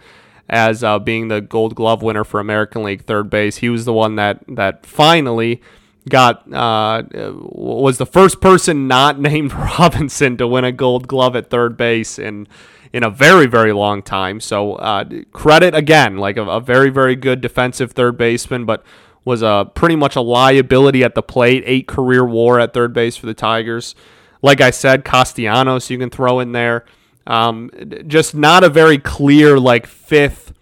as 0.50 0.84
uh, 0.84 1.00
being 1.00 1.28
the 1.28 1.42
Gold 1.42 1.76
Glove 1.76 2.02
winner 2.02 2.24
for 2.24 2.40
American 2.40 2.84
League 2.84 3.06
third 3.06 3.30
base. 3.30 3.58
He 3.58 3.70
was 3.70 3.86
the 3.86 3.94
one 3.94 4.16
that 4.16 4.44
that 4.48 4.86
finally 4.86 5.62
got 6.08 6.52
uh, 6.54 7.04
was 7.14 7.98
the 7.98 8.06
first 8.06 8.42
person 8.42 8.88
not 8.88 9.20
named 9.20 9.54
Robinson 9.54 10.38
to 10.38 10.48
win 10.48 10.64
a 10.64 10.72
Gold 10.72 11.08
Glove 11.08 11.36
at 11.36 11.50
third 11.50 11.78
base 11.78 12.20
in 12.20 12.48
in 12.96 13.04
a 13.04 13.10
very 13.10 13.46
very 13.46 13.74
long 13.74 14.02
time. 14.02 14.40
So 14.40 14.76
uh, 14.76 15.04
credit 15.34 15.76
again, 15.76 16.16
like 16.16 16.38
a, 16.38 16.44
a 16.44 16.62
very 16.62 16.90
very 16.90 17.18
good 17.18 17.42
defensive 17.42 17.92
third 17.92 18.18
baseman, 18.18 18.64
but 18.64 18.86
was 19.26 19.42
a 19.42 19.70
pretty 19.76 19.98
much 19.98 20.16
a 20.16 20.22
liability 20.22 21.04
at 21.04 21.14
the 21.14 21.22
plate. 21.22 21.64
Eight 21.66 21.88
career 21.88 22.24
WAR 22.24 22.58
at 22.58 22.74
third 22.74 22.94
base 22.94 23.18
for 23.18 23.26
the 23.26 23.34
Tigers. 23.34 23.96
Like 24.42 24.62
I 24.62 24.70
said, 24.70 25.04
Castellanos 25.04 25.90
you 25.90 25.98
can 25.98 26.10
throw 26.10 26.40
in 26.40 26.54
there. 26.54 26.86
Um, 27.28 27.70
just 28.08 28.34
not 28.34 28.64
a 28.64 28.70
very 28.70 28.98
clear 28.98 29.60
like 29.60 29.88
fifth 29.88 30.54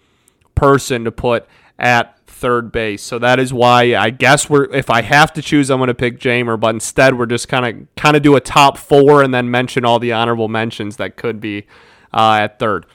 person 0.56 1.04
to 1.04 1.12
put 1.12 1.46
at 1.78 2.18
third 2.26 2.72
base. 2.72 3.04
So 3.04 3.20
that 3.20 3.40
is 3.40 3.54
why 3.54 3.96
I 3.96 4.10
guess 4.10 4.50
we're 4.50 4.66
if 4.74 4.90
I 4.90 5.04
have 5.04 5.34
to 5.34 5.44
choose, 5.44 5.70
I'm 5.70 5.78
going 5.78 5.90
to 5.90 5.94
pick 5.94 6.20
Jeimer. 6.20 6.60
But 6.60 6.74
instead, 6.74 7.16
we're 7.16 7.28
just 7.28 7.48
kind 7.48 7.64
of 7.64 7.96
kind 7.96 8.16
of 8.16 8.24
do 8.24 8.36
a 8.36 8.42
top 8.42 8.80
four 8.80 9.22
and 9.22 9.32
then 9.32 9.52
mention 9.52 9.86
all 9.86 10.00
the 10.00 10.14
honorable 10.14 10.48
mentions 10.48 10.98
that 10.98 11.16
could 11.16 11.40
be 11.40 11.68
uh, 12.14 12.40
at 12.42 12.60
third. 12.60 12.86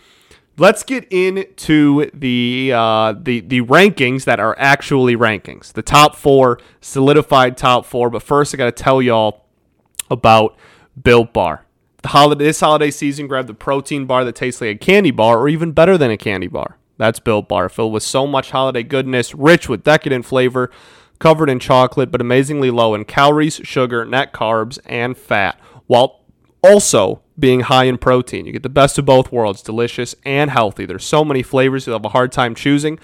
Let's 0.57 0.83
get 0.83 1.07
into 1.13 2.11
the 2.13 2.73
uh, 2.75 3.15
the 3.17 3.41
the 3.41 3.61
rankings 3.63 4.25
that 4.25 4.41
are 4.41 4.57
actually 4.59 5.17
rankings. 5.17 5.73
The 5.73 5.83
top 5.83 6.17
four, 6.17 6.59
solidified 6.81 7.57
top 7.57 7.87
four. 7.87 8.11
But 8.11 8.23
first, 8.23 8.55
I 8.55 8.57
got 8.57 8.65
to 8.65 8.83
tell 8.83 9.01
y'all 9.01 9.45
about 10.11 10.57
Built 11.01 11.33
Bar. 11.33 11.65
The 12.03 12.09
holiday, 12.09 12.45
this 12.45 12.61
holiday 12.61 12.91
season, 12.91 13.29
grab 13.29 13.47
the 13.47 13.55
protein 13.55 14.07
bar 14.07 14.25
that 14.25 14.35
tastes 14.35 14.61
like 14.61 14.71
a 14.77 14.79
candy 14.79 15.11
bar, 15.11 15.39
or 15.39 15.49
even 15.49 15.73
better 15.73 15.97
than 15.97 16.11
a 16.11 16.17
candy 16.17 16.49
bar. 16.49 16.77
That's 16.97 17.21
Built 17.21 17.49
Bar, 17.49 17.69
filled 17.69 17.93
with 17.93 18.03
so 18.03 18.27
much 18.27 18.51
holiday 18.51 18.83
goodness, 18.83 19.35
rich 19.35 19.69
with 19.69 19.85
decadent 19.85 20.25
flavor, 20.25 20.71
covered 21.21 21.49
in 21.49 21.61
chocolate, 21.61 22.11
but 22.11 22.21
amazingly 22.21 22.71
low 22.71 22.95
in 22.95 23.05
calories, 23.05 23.61
sugar, 23.63 24.05
net 24.05 24.33
carbs, 24.33 24.81
and 24.87 25.17
fat, 25.17 25.61
while 25.87 26.25
also 26.63 27.23
being 27.39 27.61
high 27.61 27.85
in 27.85 27.99
protein. 27.99 28.47
You 28.47 28.53
get 28.53 28.63
the 28.63 28.69
best 28.69 28.99
of 28.99 29.05
both 29.05 29.31
worlds, 29.33 29.63
delicious 29.63 30.15
and 30.25 30.51
healthy. 30.51 30.87
There's 30.87 31.05
so 31.05 31.25
many 31.25 31.43
flavors 31.43 31.87
you'll 31.87 31.97
have 31.97 32.05
a 32.05 32.11
hard 32.11 32.33
time 32.33 32.55
choosing. 32.55 32.99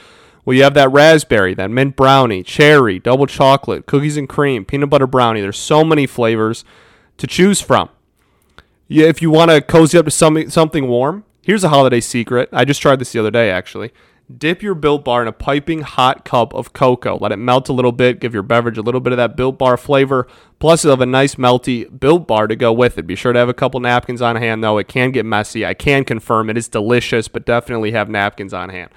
Well, 0.45 0.57
you 0.57 0.63
have 0.65 0.75
that 0.75 0.91
raspberry, 0.93 1.55
that 1.55 1.71
mint 1.71 1.97
brownie, 1.97 2.43
cherry, 2.43 2.99
double 2.99 3.27
chocolate, 3.27 3.87
cookies 3.87 4.17
and 4.17 4.29
cream, 4.29 4.65
peanut 4.65 4.91
butter 4.91 5.07
brownie. 5.07 5.41
There's 5.41 5.59
so 5.59 5.85
many 5.85 6.07
flavors 6.07 6.65
to 7.17 7.27
choose 7.27 7.61
from. 7.61 7.89
Yeah, 8.89 9.07
if 9.07 9.23
you 9.23 9.31
want 9.31 9.51
to 9.51 9.63
cozy 9.63 9.97
up 9.97 10.05
to 10.05 10.11
something 10.11 10.51
something 10.51 10.87
warm, 10.89 11.25
here's 11.43 11.65
a 11.65 11.71
holiday 11.71 12.01
secret. 12.01 12.51
I 12.53 12.65
just 12.65 12.83
tried 12.83 12.99
this 12.99 13.13
the 13.13 13.21
other 13.21 13.31
day 13.31 13.51
actually. 13.51 13.93
Dip 14.35 14.63
your 14.63 14.75
Built 14.75 15.05
Bar 15.05 15.21
in 15.21 15.29
a 15.29 15.33
piping 15.33 15.83
hot 15.83 16.25
cup 16.25 16.55
of 16.55 16.73
cocoa. 16.73 17.19
Let 17.19 17.33
it 17.33 17.37
melt 17.37 17.69
a 17.69 17.75
little 17.75 17.93
bit. 17.93 18.21
Give 18.21 18.33
your 18.33 18.43
beverage 18.43 18.79
a 18.79 18.83
little 18.83 19.01
bit 19.01 19.13
of 19.13 19.19
that 19.19 19.37
Built 19.37 19.59
Bar 19.59 19.77
flavor. 19.77 20.27
Plus, 20.59 20.83
you'll 20.83 20.93
have 20.93 21.03
a 21.03 21.07
nice 21.07 21.35
melty 21.35 22.01
Built 22.01 22.27
Bar 22.27 22.47
to 22.47 22.57
go 22.57 22.73
with 22.73 22.97
it. 22.97 23.07
Be 23.07 23.17
sure 23.17 23.35
to 23.35 23.39
have 23.39 23.51
a 23.51 23.55
couple 23.55 23.81
napkins 23.81 24.23
on 24.23 24.37
hand, 24.37 24.65
though. 24.65 24.79
It 24.79 24.89
can 24.89 25.11
get 25.11 25.27
messy. 25.27 25.67
I 25.67 25.75
can 25.75 26.05
confirm 26.05 26.49
it 26.49 26.57
is 26.57 26.69
delicious, 26.69 27.29
but 27.29 27.45
definitely 27.45 27.91
have 27.91 28.09
napkins 28.09 28.55
on 28.55 28.71
hand. 28.71 28.91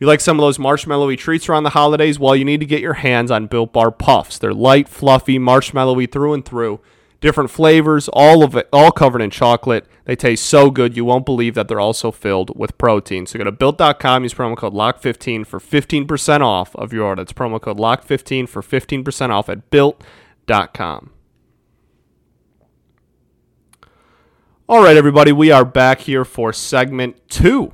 You 0.00 0.06
like 0.06 0.20
some 0.20 0.38
of 0.38 0.42
those 0.42 0.56
marshmallowy 0.56 1.18
treats 1.18 1.50
around 1.50 1.64
the 1.64 1.70
holidays? 1.70 2.18
Well, 2.18 2.34
you 2.34 2.44
need 2.44 2.60
to 2.60 2.66
get 2.66 2.80
your 2.80 2.94
hands 2.94 3.30
on 3.30 3.48
Built 3.48 3.74
Bar 3.74 3.90
Puffs. 3.90 4.38
They're 4.38 4.54
light, 4.54 4.88
fluffy, 4.88 5.38
marshmallowy 5.38 6.10
through 6.10 6.32
and 6.32 6.44
through 6.44 6.80
different 7.22 7.50
flavors, 7.50 8.10
all 8.12 8.44
of 8.44 8.54
it, 8.54 8.68
all 8.70 8.92
covered 8.92 9.22
in 9.22 9.30
chocolate. 9.30 9.86
They 10.04 10.14
taste 10.14 10.44
so 10.44 10.70
good, 10.70 10.94
you 10.94 11.06
won't 11.06 11.24
believe 11.24 11.54
that 11.54 11.68
they're 11.68 11.80
also 11.80 12.10
filled 12.10 12.58
with 12.58 12.76
protein. 12.76 13.24
So 13.24 13.38
go 13.38 13.44
to 13.44 13.52
built.com, 13.52 14.24
use 14.24 14.34
promo 14.34 14.56
code 14.56 14.74
LOCK15 14.74 15.46
for 15.46 15.58
15% 15.58 16.40
off 16.42 16.76
of 16.76 16.92
your 16.92 17.06
order. 17.06 17.22
That's 17.22 17.32
promo 17.32 17.58
code 17.58 17.78
LOCK15 17.78 18.46
for 18.46 18.60
15% 18.60 19.30
off 19.30 19.48
at 19.48 19.70
built.com. 19.70 21.10
All 24.68 24.82
right, 24.82 24.96
everybody, 24.96 25.32
we 25.32 25.50
are 25.50 25.64
back 25.64 26.00
here 26.00 26.24
for 26.24 26.52
segment 26.52 27.28
two 27.28 27.72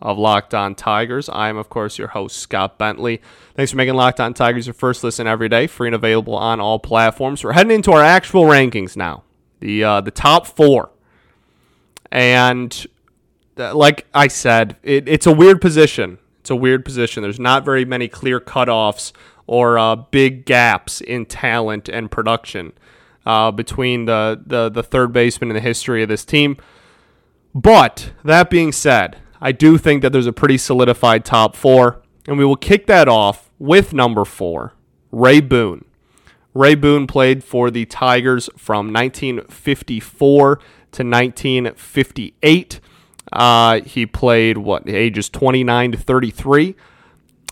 of 0.00 0.18
Locked 0.18 0.54
On 0.54 0.74
Tigers. 0.74 1.28
I 1.28 1.48
am, 1.48 1.56
of 1.56 1.68
course, 1.68 1.98
your 1.98 2.08
host, 2.08 2.36
Scott 2.36 2.78
Bentley. 2.78 3.22
Thanks 3.54 3.70
for 3.70 3.76
making 3.76 3.94
Locked 3.94 4.20
On 4.20 4.34
Tigers 4.34 4.66
your 4.66 4.74
first 4.74 5.02
listen 5.02 5.26
every 5.26 5.48
day, 5.48 5.66
free 5.66 5.88
and 5.88 5.94
available 5.94 6.34
on 6.34 6.60
all 6.60 6.78
platforms. 6.78 7.42
We're 7.42 7.52
heading 7.52 7.72
into 7.72 7.92
our 7.92 8.02
actual 8.02 8.44
rankings 8.44 8.96
now, 8.96 9.24
the 9.60 9.82
uh, 9.82 10.00
the 10.02 10.10
top 10.10 10.46
four, 10.46 10.90
and 12.12 12.86
uh, 13.58 13.74
like 13.74 14.06
I 14.12 14.28
said, 14.28 14.76
it, 14.82 15.08
it's 15.08 15.26
a 15.26 15.32
weird 15.32 15.60
position. 15.60 16.18
It's 16.40 16.50
a 16.50 16.56
weird 16.56 16.84
position. 16.84 17.22
There's 17.22 17.40
not 17.40 17.64
very 17.64 17.84
many 17.84 18.06
clear 18.06 18.38
cutoffs 18.38 19.12
or 19.46 19.78
uh, 19.78 19.96
big 19.96 20.44
gaps 20.44 21.00
in 21.00 21.26
talent 21.26 21.88
and 21.88 22.10
production 22.10 22.72
uh, 23.24 23.50
between 23.50 24.04
the, 24.04 24.40
the 24.44 24.68
the 24.68 24.82
third 24.82 25.12
baseman 25.12 25.50
in 25.50 25.54
the 25.54 25.60
history 25.60 26.02
of 26.02 26.08
this 26.08 26.24
team. 26.24 26.56
But 27.54 28.12
that 28.22 28.50
being 28.50 28.70
said, 28.70 29.16
I 29.40 29.52
do 29.52 29.78
think 29.78 30.02
that 30.02 30.12
there's 30.12 30.26
a 30.26 30.32
pretty 30.32 30.58
solidified 30.58 31.24
top 31.24 31.56
four, 31.56 32.02
and 32.26 32.38
we 32.38 32.44
will 32.44 32.56
kick 32.56 32.86
that 32.86 33.08
off 33.08 33.50
with 33.58 33.92
number 33.92 34.24
four, 34.24 34.74
Ray 35.10 35.40
Boone. 35.40 35.84
Ray 36.54 36.74
Boone 36.74 37.06
played 37.06 37.44
for 37.44 37.70
the 37.70 37.84
Tigers 37.84 38.48
from 38.56 38.92
1954 38.92 40.56
to 40.56 40.62
1958. 41.04 42.80
Uh, 43.32 43.80
he 43.80 44.06
played 44.06 44.58
what 44.58 44.88
ages 44.88 45.28
29 45.28 45.92
to 45.92 45.98
33, 45.98 46.74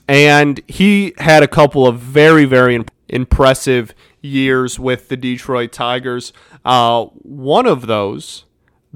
and 0.08 0.60
he 0.68 1.12
had 1.18 1.42
a 1.42 1.48
couple 1.48 1.86
of 1.86 1.98
very 1.98 2.44
very 2.44 2.82
impressive 3.08 3.94
years 4.22 4.78
with 4.78 5.08
the 5.08 5.16
Detroit 5.16 5.72
Tigers. 5.72 6.32
Uh, 6.64 7.04
one 7.04 7.66
of 7.66 7.86
those 7.86 8.44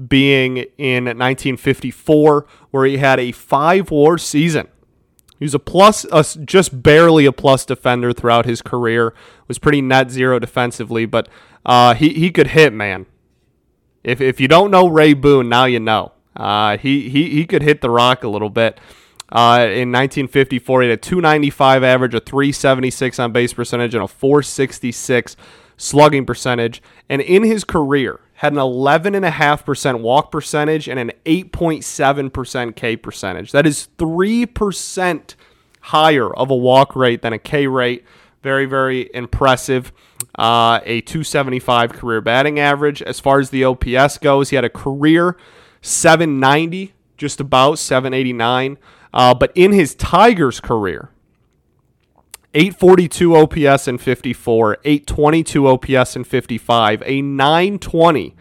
being 0.07 0.57
in 0.77 1.05
1954, 1.05 2.45
where 2.71 2.85
he 2.85 2.97
had 2.97 3.19
a 3.19 3.31
five 3.31 3.91
war 3.91 4.17
season. 4.17 4.67
He 5.37 5.45
was 5.45 5.55
a 5.55 5.59
plus, 5.59 6.05
just 6.43 6.83
barely 6.83 7.25
a 7.25 7.31
plus 7.31 7.65
defender 7.65 8.11
throughout 8.11 8.45
his 8.45 8.61
career. 8.61 9.13
Was 9.47 9.57
pretty 9.57 9.81
net 9.81 10.11
zero 10.11 10.37
defensively, 10.37 11.05
but 11.05 11.29
uh, 11.65 11.93
he 11.93 12.09
he 12.09 12.29
could 12.29 12.47
hit, 12.47 12.73
man. 12.73 13.05
If 14.03 14.21
if 14.21 14.39
you 14.39 14.47
don't 14.47 14.71
know 14.71 14.87
Ray 14.87 15.13
Boone, 15.13 15.49
now 15.49 15.65
you 15.65 15.79
know. 15.79 16.11
Uh, 16.35 16.77
he 16.77 17.09
he 17.09 17.29
he 17.29 17.45
could 17.45 17.61
hit 17.61 17.81
the 17.81 17.89
rock 17.89 18.23
a 18.23 18.29
little 18.29 18.49
bit. 18.49 18.79
Uh, 19.31 19.61
in 19.61 19.91
1954, 19.91 20.81
he 20.81 20.89
had 20.89 20.97
a 20.97 21.01
295 21.01 21.83
average, 21.83 22.15
a 22.15 22.19
376 22.19 23.19
on 23.19 23.31
base 23.31 23.53
percentage, 23.53 23.93
and 23.93 24.03
a 24.03 24.07
466 24.07 25.35
slugging 25.77 26.25
percentage. 26.25 26.81
And 27.07 27.21
in 27.21 27.43
his 27.43 27.63
career, 27.63 28.19
had 28.39 28.53
an 28.53 28.59
11.5% 28.59 29.99
walk 29.99 30.31
percentage 30.31 30.87
and 30.87 30.97
an 30.97 31.11
8.7% 31.25 32.73
K 32.73 32.95
percentage. 32.95 33.51
That 33.51 33.67
is 33.67 33.89
3% 33.97 35.35
higher 35.81 36.33
of 36.33 36.49
a 36.49 36.55
walk 36.55 36.95
rate 36.95 37.21
than 37.21 37.33
a 37.33 37.37
K 37.37 37.67
rate. 37.67 38.05
Very, 38.41 38.65
very 38.65 39.09
impressive. 39.13 39.91
Uh, 40.35 40.79
a 40.85 41.01
275 41.01 41.91
career 41.91 42.21
batting 42.21 42.61
average. 42.61 43.01
As 43.01 43.19
far 43.19 43.41
as 43.41 43.49
the 43.49 43.65
OPS 43.65 44.19
goes, 44.19 44.51
he 44.51 44.55
had 44.55 44.63
a 44.63 44.69
career 44.69 45.35
790, 45.81 46.93
just 47.17 47.41
about 47.41 47.77
789. 47.77 48.77
Uh, 49.13 49.33
but 49.33 49.51
in 49.53 49.73
his 49.73 49.95
Tigers 49.95 50.61
career, 50.61 51.09
842 52.59 53.35
OPS 53.37 53.87
in 53.87 53.97
54, 53.97 54.79
822 54.83 55.65
OPS 55.65 56.15
in 56.17 56.25
55, 56.25 57.03
a 57.05 57.21
920 57.21 58.35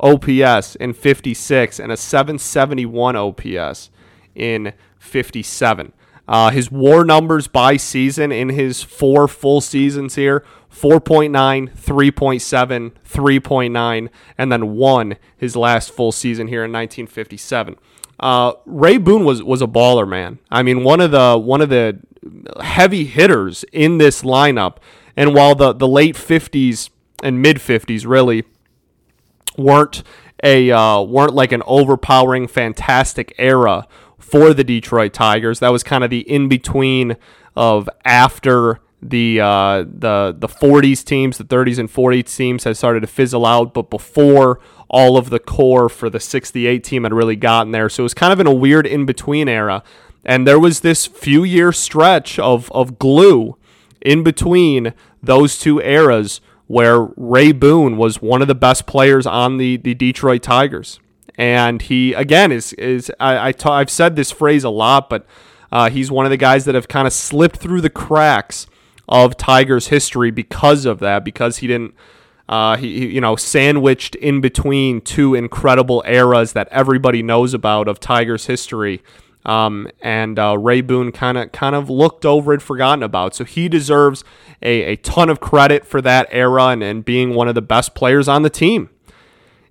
OPS 0.00 0.76
in 0.76 0.94
56, 0.94 1.78
and 1.78 1.92
a 1.92 1.96
771 1.98 3.16
OPS 3.16 3.90
in 4.34 4.72
57. 4.98 5.92
Uh, 6.26 6.48
his 6.48 6.70
war 6.70 7.04
numbers 7.04 7.48
by 7.48 7.76
season 7.76 8.32
in 8.32 8.48
his 8.48 8.82
four 8.82 9.28
full 9.28 9.60
seasons 9.60 10.14
here 10.14 10.42
4.9, 10.72 11.30
3.7, 11.76 12.92
3.9, 12.92 14.08
and 14.38 14.52
then 14.52 14.74
one 14.74 15.16
his 15.36 15.54
last 15.54 15.90
full 15.90 16.12
season 16.12 16.46
here 16.46 16.64
in 16.64 16.72
1957. 16.72 17.76
Uh, 18.18 18.52
Ray 18.64 18.96
Boone 18.96 19.24
was 19.24 19.42
was 19.42 19.60
a 19.60 19.66
baller, 19.66 20.08
man. 20.08 20.38
I 20.50 20.62
mean, 20.62 20.82
one 20.82 21.00
of 21.00 21.10
the 21.10 21.36
one 21.36 21.60
of 21.60 21.68
the 21.68 22.00
heavy 22.60 23.04
hitters 23.04 23.64
in 23.72 23.98
this 23.98 24.22
lineup. 24.22 24.76
And 25.16 25.34
while 25.34 25.54
the 25.54 25.72
the 25.72 25.88
late 25.88 26.16
50s 26.16 26.90
and 27.22 27.42
mid 27.42 27.56
50s 27.58 28.06
really 28.06 28.44
weren't 29.56 30.02
a 30.42 30.70
uh, 30.70 31.02
weren't 31.02 31.34
like 31.34 31.52
an 31.52 31.62
overpowering, 31.66 32.48
fantastic 32.48 33.34
era 33.38 33.86
for 34.18 34.54
the 34.54 34.64
Detroit 34.64 35.12
Tigers. 35.12 35.58
That 35.58 35.70
was 35.70 35.82
kind 35.82 36.04
of 36.04 36.10
the 36.10 36.20
in 36.20 36.48
between 36.48 37.16
of 37.56 37.88
after 38.04 38.80
the 39.02 39.40
uh, 39.40 39.82
the 39.82 40.34
the 40.38 40.48
40s 40.48 41.04
teams, 41.04 41.38
the 41.38 41.44
30s 41.44 41.78
and 41.78 41.88
40s 41.88 42.36
teams 42.36 42.64
had 42.64 42.76
started 42.76 43.00
to 43.00 43.06
fizzle 43.06 43.46
out, 43.46 43.74
but 43.74 43.90
before 43.90 44.60
all 44.88 45.16
of 45.16 45.30
the 45.30 45.38
core 45.38 45.88
for 45.88 46.10
the 46.10 46.20
68 46.20 46.82
team 46.82 47.04
had 47.04 47.12
really 47.12 47.36
gotten 47.36 47.72
there. 47.72 47.88
So 47.88 48.02
it 48.02 48.04
was 48.04 48.14
kind 48.14 48.32
of 48.32 48.40
in 48.40 48.46
a 48.46 48.54
weird 48.54 48.86
in 48.86 49.06
between 49.06 49.48
era. 49.48 49.82
And 50.24 50.46
there 50.46 50.58
was 50.58 50.80
this 50.80 51.06
few 51.06 51.44
year 51.44 51.72
stretch 51.72 52.38
of, 52.38 52.70
of 52.72 52.98
glue 52.98 53.56
in 54.00 54.22
between 54.22 54.94
those 55.22 55.58
two 55.58 55.80
eras 55.80 56.40
where 56.66 57.08
Ray 57.16 57.52
Boone 57.52 57.96
was 57.96 58.22
one 58.22 58.42
of 58.42 58.48
the 58.48 58.54
best 58.54 58.86
players 58.86 59.26
on 59.26 59.56
the, 59.56 59.76
the 59.76 59.94
Detroit 59.94 60.42
Tigers. 60.42 61.00
And 61.36 61.82
he, 61.82 62.12
again, 62.12 62.52
is, 62.52 62.72
is 62.74 63.10
I, 63.18 63.48
I 63.48 63.52
ta- 63.52 63.72
I've 63.72 63.90
said 63.90 64.14
this 64.14 64.30
phrase 64.30 64.62
a 64.62 64.70
lot, 64.70 65.10
but 65.10 65.26
uh, 65.72 65.90
he's 65.90 66.10
one 66.10 66.26
of 66.26 66.30
the 66.30 66.36
guys 66.36 66.64
that 66.66 66.74
have 66.74 66.86
kind 66.86 67.06
of 67.06 67.12
slipped 67.12 67.56
through 67.56 67.80
the 67.80 67.90
cracks 67.90 68.66
of 69.08 69.36
Tigers 69.36 69.88
history 69.88 70.30
because 70.30 70.84
of 70.84 71.00
that, 71.00 71.24
because 71.24 71.58
he 71.58 71.66
didn't 71.66 71.94
uh, 72.50 72.76
he, 72.76 73.06
you 73.06 73.20
know, 73.20 73.36
sandwiched 73.36 74.16
in 74.16 74.40
between 74.40 75.00
two 75.00 75.36
incredible 75.36 76.02
eras 76.04 76.52
that 76.52 76.66
everybody 76.72 77.22
knows 77.22 77.54
about 77.54 77.86
of 77.86 78.00
Tigers 78.00 78.46
history. 78.46 79.02
Um, 79.44 79.88
and 80.02 80.38
uh, 80.38 80.58
Ray 80.58 80.82
Boone 80.82 81.12
kind 81.12 81.38
of 81.38 81.52
kind 81.52 81.74
of 81.74 81.88
looked 81.88 82.26
over 82.26 82.52
and 82.52 82.62
forgotten 82.62 83.02
about. 83.02 83.34
So 83.34 83.44
he 83.44 83.68
deserves 83.68 84.22
a, 84.60 84.82
a 84.82 84.96
ton 84.96 85.30
of 85.30 85.40
credit 85.40 85.86
for 85.86 86.02
that 86.02 86.28
era 86.30 86.66
and, 86.66 86.82
and 86.82 87.04
being 87.04 87.34
one 87.34 87.48
of 87.48 87.54
the 87.54 87.62
best 87.62 87.94
players 87.94 88.28
on 88.28 88.42
the 88.42 88.50
team 88.50 88.90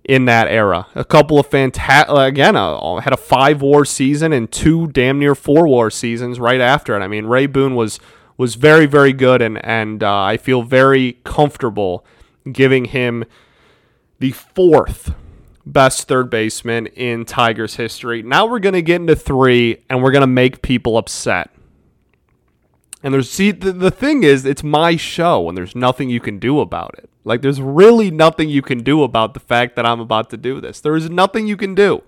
in 0.04 0.26
that 0.26 0.48
era. 0.48 0.88
A 0.96 1.06
couple 1.06 1.38
of 1.38 1.46
fantastic, 1.46 2.16
again, 2.18 2.56
uh, 2.56 2.96
had 2.98 3.14
a 3.14 3.18
five 3.18 3.62
war 3.62 3.86
season 3.86 4.34
and 4.34 4.52
two 4.52 4.88
damn 4.88 5.20
near 5.20 5.36
four 5.36 5.68
war 5.68 5.92
seasons 5.92 6.40
right 6.40 6.62
after 6.62 6.96
it. 6.96 7.04
I 7.04 7.08
mean, 7.08 7.28
Ray 7.28 7.46
Boone 7.46 7.76
was 7.76 8.00
was 8.38 8.56
very 8.56 8.88
very 8.88 9.14
good, 9.14 9.42
and 9.42 9.64
and 9.64 10.02
uh, 10.02 10.22
I 10.22 10.38
feel 10.38 10.64
very 10.64 11.20
comfortable 11.24 12.04
giving 12.52 12.86
him 12.86 13.26
the 14.18 14.32
fourth 14.32 15.14
best 15.72 16.08
third 16.08 16.30
baseman 16.30 16.88
in 16.88 17.26
Tigers 17.26 17.76
history. 17.76 18.22
Now 18.24 18.46
we're 18.46 18.60
going 18.60 18.74
to 18.74 18.82
get 18.82 18.98
into 18.98 19.16
three, 19.16 19.84
and 19.90 20.04
we're 20.04 20.12
going 20.12 20.22
to 20.22 20.28
make 20.28 20.62
people 20.62 20.98
upset. 20.98 21.52
And 23.02 23.14
there's 23.14 23.30
see 23.30 23.52
the, 23.52 23.72
the 23.72 23.92
thing 23.92 24.24
is, 24.24 24.46
it's 24.46 24.64
my 24.64 24.96
show, 24.96 25.48
and 25.48 25.58
there's 25.58 25.76
nothing 25.76 26.10
you 26.10 26.20
can 26.20 26.40
do 26.40 26.60
about 26.60 26.96
it. 26.98 27.10
Like 27.24 27.42
there's 27.42 27.62
really 27.62 28.12
nothing 28.12 28.50
you 28.50 28.62
can 28.62 28.80
do 28.80 29.04
about 29.04 29.34
the 29.34 29.40
fact 29.40 29.76
that 29.76 29.86
I'm 29.86 30.00
about 30.00 30.30
to 30.32 30.38
do 30.38 30.60
this. 30.60 30.82
There 30.82 30.96
is 30.96 31.10
nothing 31.10 31.48
you 31.48 31.58
can 31.58 31.76
do. 31.76 32.04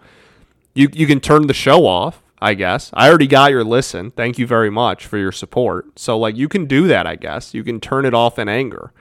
You 0.73 0.89
you 0.91 1.05
can 1.05 1.19
turn 1.19 1.47
the 1.47 1.53
show 1.53 1.85
off, 1.85 2.23
I 2.41 2.53
guess. 2.53 2.89
I 2.93 3.09
already 3.09 3.27
got 3.27 3.51
your 3.51 3.63
listen. 3.63 4.11
Thank 4.11 4.37
you 4.37 4.47
very 4.47 4.69
much 4.69 5.05
for 5.05 5.17
your 5.17 5.31
support. 5.31 5.99
So 5.99 6.17
like 6.17 6.35
you 6.35 6.47
can 6.49 6.65
do 6.65 6.87
that, 6.87 7.05
I 7.05 7.15
guess. 7.15 7.53
You 7.53 7.63
can 7.63 7.79
turn 7.79 8.05
it 8.05 8.13
off 8.13 8.39
in 8.39 8.49
anger 8.49 8.91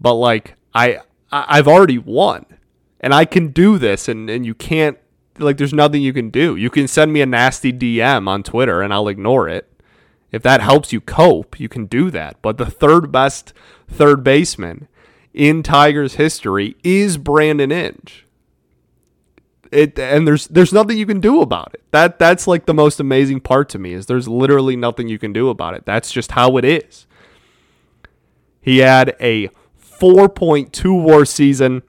but 0.00 0.14
like 0.14 0.54
I 0.74 0.98
I've 1.30 1.68
already 1.68 1.98
won 1.98 2.46
and 3.00 3.14
I 3.14 3.24
can 3.24 3.48
do 3.48 3.78
this 3.78 4.08
and, 4.08 4.28
and 4.28 4.44
you 4.44 4.54
can't 4.54 4.98
like 5.38 5.56
there's 5.56 5.72
nothing 5.72 6.02
you 6.02 6.12
can 6.12 6.30
do. 6.30 6.56
You 6.56 6.70
can 6.70 6.88
send 6.88 7.12
me 7.12 7.20
a 7.20 7.26
nasty 7.26 7.72
DM 7.72 8.28
on 8.28 8.42
Twitter 8.42 8.82
and 8.82 8.92
I'll 8.92 9.08
ignore 9.08 9.48
it. 9.48 9.72
If 10.30 10.42
that 10.42 10.60
helps 10.60 10.92
you 10.92 11.00
cope, 11.00 11.58
you 11.58 11.68
can 11.68 11.86
do 11.86 12.10
that. 12.10 12.42
But 12.42 12.58
the 12.58 12.66
third 12.66 13.10
best 13.12 13.52
third 13.88 14.22
baseman 14.22 14.88
in 15.32 15.62
Tigers 15.62 16.14
history 16.14 16.76
is 16.82 17.16
Brandon 17.16 17.72
Inge. 17.72 18.26
It 19.70 19.98
and 19.98 20.26
there's 20.26 20.46
there's 20.48 20.72
nothing 20.72 20.98
you 20.98 21.06
can 21.06 21.20
do 21.20 21.40
about 21.40 21.74
it. 21.74 21.82
That 21.92 22.18
that's 22.18 22.46
like 22.46 22.66
the 22.66 22.74
most 22.74 23.00
amazing 23.00 23.40
part 23.40 23.68
to 23.70 23.78
me 23.78 23.92
is 23.92 24.06
there's 24.06 24.28
literally 24.28 24.76
nothing 24.76 25.08
you 25.08 25.18
can 25.18 25.32
do 25.32 25.48
about 25.48 25.74
it. 25.74 25.86
That's 25.86 26.10
just 26.10 26.32
how 26.32 26.56
it 26.56 26.64
is. 26.64 27.06
He 28.60 28.78
had 28.78 29.16
a 29.20 29.48
4.2 29.80 31.02
war 31.02 31.24
season 31.24 31.82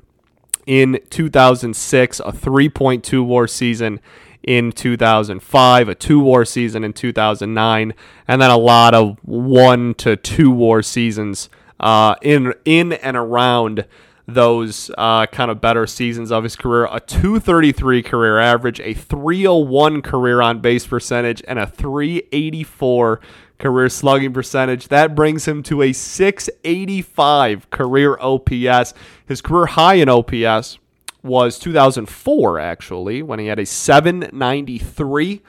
in 0.69 0.99
2006, 1.09 2.19
a 2.19 2.31
3.2 2.31 3.25
war 3.25 3.47
season 3.47 3.99
in 4.43 4.71
2005, 4.71 5.89
a 5.89 5.95
two 5.95 6.19
war 6.19 6.45
season 6.45 6.83
in 6.83 6.93
2009, 6.93 7.93
and 8.27 8.41
then 8.41 8.51
a 8.51 8.57
lot 8.57 8.93
of 8.93 9.17
one 9.23 9.95
to 9.95 10.15
two 10.15 10.51
war 10.51 10.83
seasons 10.83 11.49
uh, 11.79 12.13
in 12.21 12.53
in 12.65 12.93
and 12.93 13.17
around 13.17 13.85
those 14.27 14.91
uh, 14.95 15.25
kind 15.25 15.49
of 15.49 15.59
better 15.59 15.87
seasons 15.87 16.31
of 16.31 16.43
his 16.43 16.55
career. 16.55 16.87
A 16.91 16.99
233 16.99 18.03
career 18.03 18.37
average, 18.37 18.79
a 18.79 18.93
301 18.93 20.03
career 20.03 20.39
on 20.39 20.59
base 20.59 20.85
percentage, 20.85 21.41
and 21.47 21.57
a 21.57 21.65
384 21.65 23.19
career 23.59 23.89
slugging 23.89 24.33
percentage. 24.33 24.87
That 24.87 25.15
brings 25.15 25.47
him 25.47 25.61
to 25.63 25.81
a 25.81 25.93
685 25.93 27.69
career 27.69 28.17
OPS. 28.19 28.93
His 29.27 29.41
career 29.41 29.67
high 29.67 29.95
in 29.95 30.09
OPS 30.09 30.79
was 31.21 31.59
2004, 31.59 32.59
actually, 32.59 33.21
when 33.21 33.39
he 33.39 33.47
had 33.47 33.59
a 33.59 33.65
793 33.65 35.41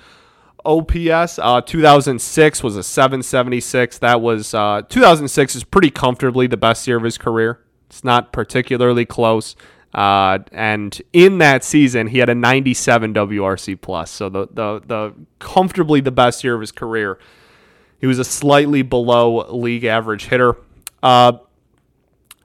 OPS. 0.65 1.39
Uh, 1.39 1.61
2006 1.61 2.63
was 2.63 2.77
a 2.77 2.83
776. 2.83 3.99
That 3.99 4.21
was 4.21 4.53
uh, 4.53 4.83
2006 4.89 5.57
is 5.57 5.65
pretty 5.65 5.91
comfortably 5.91 6.47
the 6.47 6.57
best 6.57 6.87
year 6.87 6.97
of 6.97 7.05
his 7.05 7.17
career. 7.19 7.61
It's 7.89 8.05
not 8.05 8.33
particularly 8.33 9.07
close. 9.07 9.57
Uh, 9.93 10.39
and 10.53 11.01
in 11.13 11.39
that 11.39 11.65
season, 11.65 12.09
he 12.09 12.19
had 12.19 12.29
a 12.29 12.35
97 12.35 13.13
WRC 13.13 13.81
plus, 13.81 14.11
so 14.11 14.29
the 14.29 14.47
the 14.53 14.81
the 14.87 15.15
comfortably 15.41 16.01
the 16.01 16.13
best 16.13 16.45
year 16.45 16.55
of 16.55 16.61
his 16.61 16.71
career. 16.71 17.19
He 18.01 18.07
was 18.07 18.19
a 18.19 18.25
slightly 18.25 18.83
below 18.83 19.47
league 19.55 19.85
average 19.85 20.27
hitter. 20.27 20.57
Uh, 21.03 21.39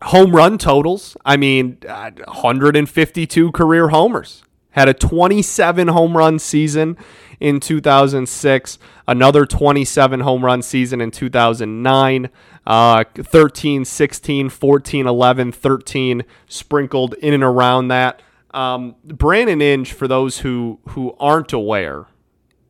home 0.02 0.36
run 0.36 0.58
totals. 0.58 1.16
I 1.26 1.38
mean, 1.38 1.78
152 1.84 3.52
career 3.52 3.90
homers. 3.90 4.44
Had 4.72 4.90
a 4.90 4.94
27 4.94 5.88
home 5.88 6.18
run 6.18 6.38
season 6.38 6.98
in 7.40 7.62
2006, 7.62 8.78
another 9.08 9.46
27 9.46 10.20
home 10.20 10.44
run 10.44 10.62
season 10.62 11.00
in 11.00 11.12
2009, 11.12 12.30
uh, 12.68 13.04
13, 13.14 13.86
16, 13.86 14.50
14, 14.50 15.08
11, 15.08 15.52
13 15.54 16.24
sprinkled 16.48 17.14
in 17.16 17.34
and 17.34 17.44
around 17.44 17.88
that. 17.88 18.22
Um, 18.52 18.96
Brandon 19.06 19.62
Inge, 19.62 19.94
for 19.94 20.08
those 20.08 20.40
who, 20.40 20.80
who 20.90 21.16
aren't 21.20 21.54
aware, 21.54 22.08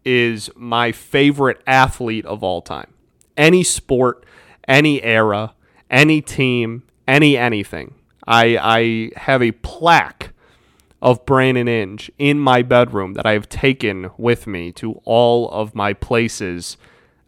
is 0.06 0.50
my 0.56 0.92
favorite 0.92 1.62
athlete 1.66 2.26
of 2.26 2.44
all 2.44 2.62
time. 2.62 2.94
Any 3.36 3.64
sport, 3.64 4.26
any 4.68 5.04
era, 5.04 5.56
any 5.90 6.22
team, 6.22 6.84
any 7.08 7.38
anything. 7.38 7.96
I, 8.28 8.58
I 8.58 9.20
have 9.20 9.42
a 9.42 9.52
plaque 9.52 10.32
of 11.02 11.26
Brandon 11.26 11.68
Inge 11.68 12.12
in 12.18 12.40
my 12.40 12.62
bedroom 12.62 13.14
that 13.14 13.26
I 13.26 13.34
have 13.34 13.50
taken 13.50 14.10
with 14.18 14.48
me 14.48 14.72
to 14.74 15.02
all 15.04 15.50
of 15.52 15.76
my 15.76 15.94
places 15.94 16.78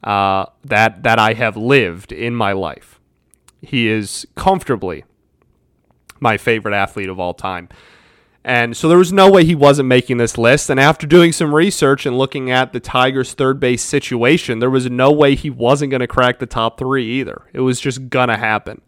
uh, 0.04 0.46
that 0.64 1.04
that 1.04 1.20
I 1.20 1.34
have 1.34 1.58
lived 1.58 2.12
in 2.12 2.36
my 2.36 2.54
life. 2.54 3.00
He 3.62 3.88
is 3.88 4.26
comfortably 4.36 5.04
my 6.20 6.38
favorite 6.38 6.74
athlete 6.74 7.10
of 7.10 7.20
all 7.20 7.34
time. 7.34 7.70
And 8.48 8.78
so 8.78 8.88
there 8.88 8.98
was 8.98 9.12
no 9.12 9.30
way 9.30 9.44
he 9.44 9.56
wasn't 9.56 9.90
making 9.90 10.20
this 10.20 10.38
list. 10.38 10.70
And 10.70 10.80
after 10.80 11.06
doing 11.06 11.34
some 11.34 11.54
research 11.54 12.06
and 12.06 12.18
looking 12.18 12.50
at 12.50 12.72
the 12.72 12.80
Tigers' 12.80 13.34
third 13.34 13.60
base 13.60 13.84
situation, 13.84 14.60
there 14.60 14.70
was 14.70 14.90
no 14.90 15.12
way 15.12 15.36
he 15.36 15.50
wasn't 15.50 15.92
going 15.92 16.00
to 16.00 16.08
crack 16.08 16.40
the 16.40 16.46
top 16.46 16.80
three 16.80 17.06
either. 17.20 17.42
It 17.52 17.60
was 17.60 17.82
just 17.82 18.10
going 18.10 18.30
to 18.30 18.38
happen. 18.38 18.80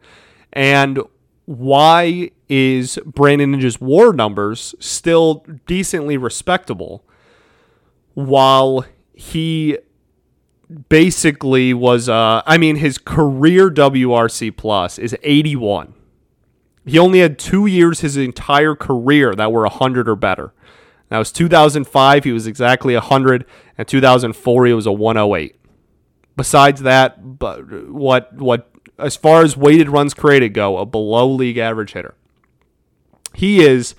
And 0.53 1.01
why 1.43 2.31
is 2.47 2.99
Brandon 3.05 3.53
Inge's 3.53 3.81
war 3.81 4.13
numbers 4.13 4.75
still 4.79 5.45
decently 5.67 6.15
respectable 6.15 7.03
while 8.13 8.85
he 9.13 9.77
basically 10.87 11.73
was 11.73 12.07
uh 12.07 12.43
I 12.45 12.57
mean 12.57 12.75
his 12.75 12.97
career 12.99 13.69
WRC 13.71 14.55
plus 14.55 14.99
is 14.99 15.17
81. 15.23 15.95
He 16.89 16.99
only 16.99 17.19
had 17.19 17.37
2 17.37 17.65
years 17.65 18.01
his 18.01 18.17
entire 18.17 18.75
career 18.75 19.35
that 19.35 19.51
were 19.51 19.61
100 19.61 20.09
or 20.09 20.15
better. 20.15 20.53
That 21.09 21.17
was 21.17 21.31
2005 21.31 22.23
he 22.23 22.31
was 22.31 22.47
exactly 22.47 22.93
100 22.93 23.45
and 23.77 23.87
2004 23.87 24.65
he 24.65 24.73
was 24.73 24.85
a 24.85 24.91
108. 24.91 25.55
Besides 26.35 26.81
that, 26.81 27.39
but 27.39 27.89
what 27.89 28.33
what 28.33 28.69
as 28.97 29.15
far 29.15 29.41
as 29.41 29.57
weighted 29.57 29.89
runs 29.89 30.13
created 30.13 30.53
go, 30.53 30.77
a 30.77 30.85
below 30.85 31.29
league 31.29 31.57
average 31.57 31.93
hitter. 31.93 32.15
He 33.33 33.61
is 33.61 33.95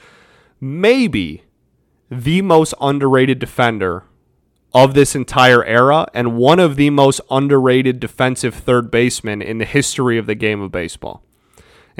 maybe 0.61 1.44
the 2.11 2.42
most 2.42 2.74
underrated 2.81 3.38
defender 3.38 4.05
of 4.72 4.94
this 4.94 5.14
entire 5.14 5.64
era 5.64 6.07
and 6.14 6.37
one 6.37 6.61
of 6.61 6.76
the 6.76 6.90
most 6.90 7.20
underrated 7.31 7.98
defensive 8.00 8.55
third 8.55 8.90
basemen 8.90 9.42
in 9.42 9.59
the 9.59 9.64
history 9.64 10.18
of 10.18 10.26
the 10.26 10.35
game 10.35 10.61
of 10.61 10.70
baseball. 10.70 11.24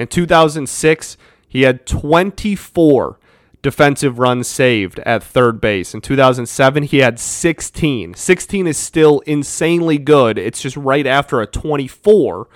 In 0.01 0.07
2006, 0.07 1.19
he 1.47 1.63
had 1.63 1.85
24 1.85 3.19
defensive 3.61 4.19
runs 4.19 4.49
saved 4.49 4.99
at 5.01 5.23
third 5.23 5.61
base. 5.61 5.93
In 5.93 6.01
2007, 6.01 6.85
he 6.85 7.01
had 7.01 7.21
16. 7.21 8.15
16 8.15 8.67
is 8.67 8.79
still 8.79 9.21
insanely 9.27 9.99
good. 9.99 10.39
It's 10.39 10.63
just 10.63 10.79
right 10.79 11.07
after 11.07 11.43
a 11.43 11.47
24, 11.47 12.49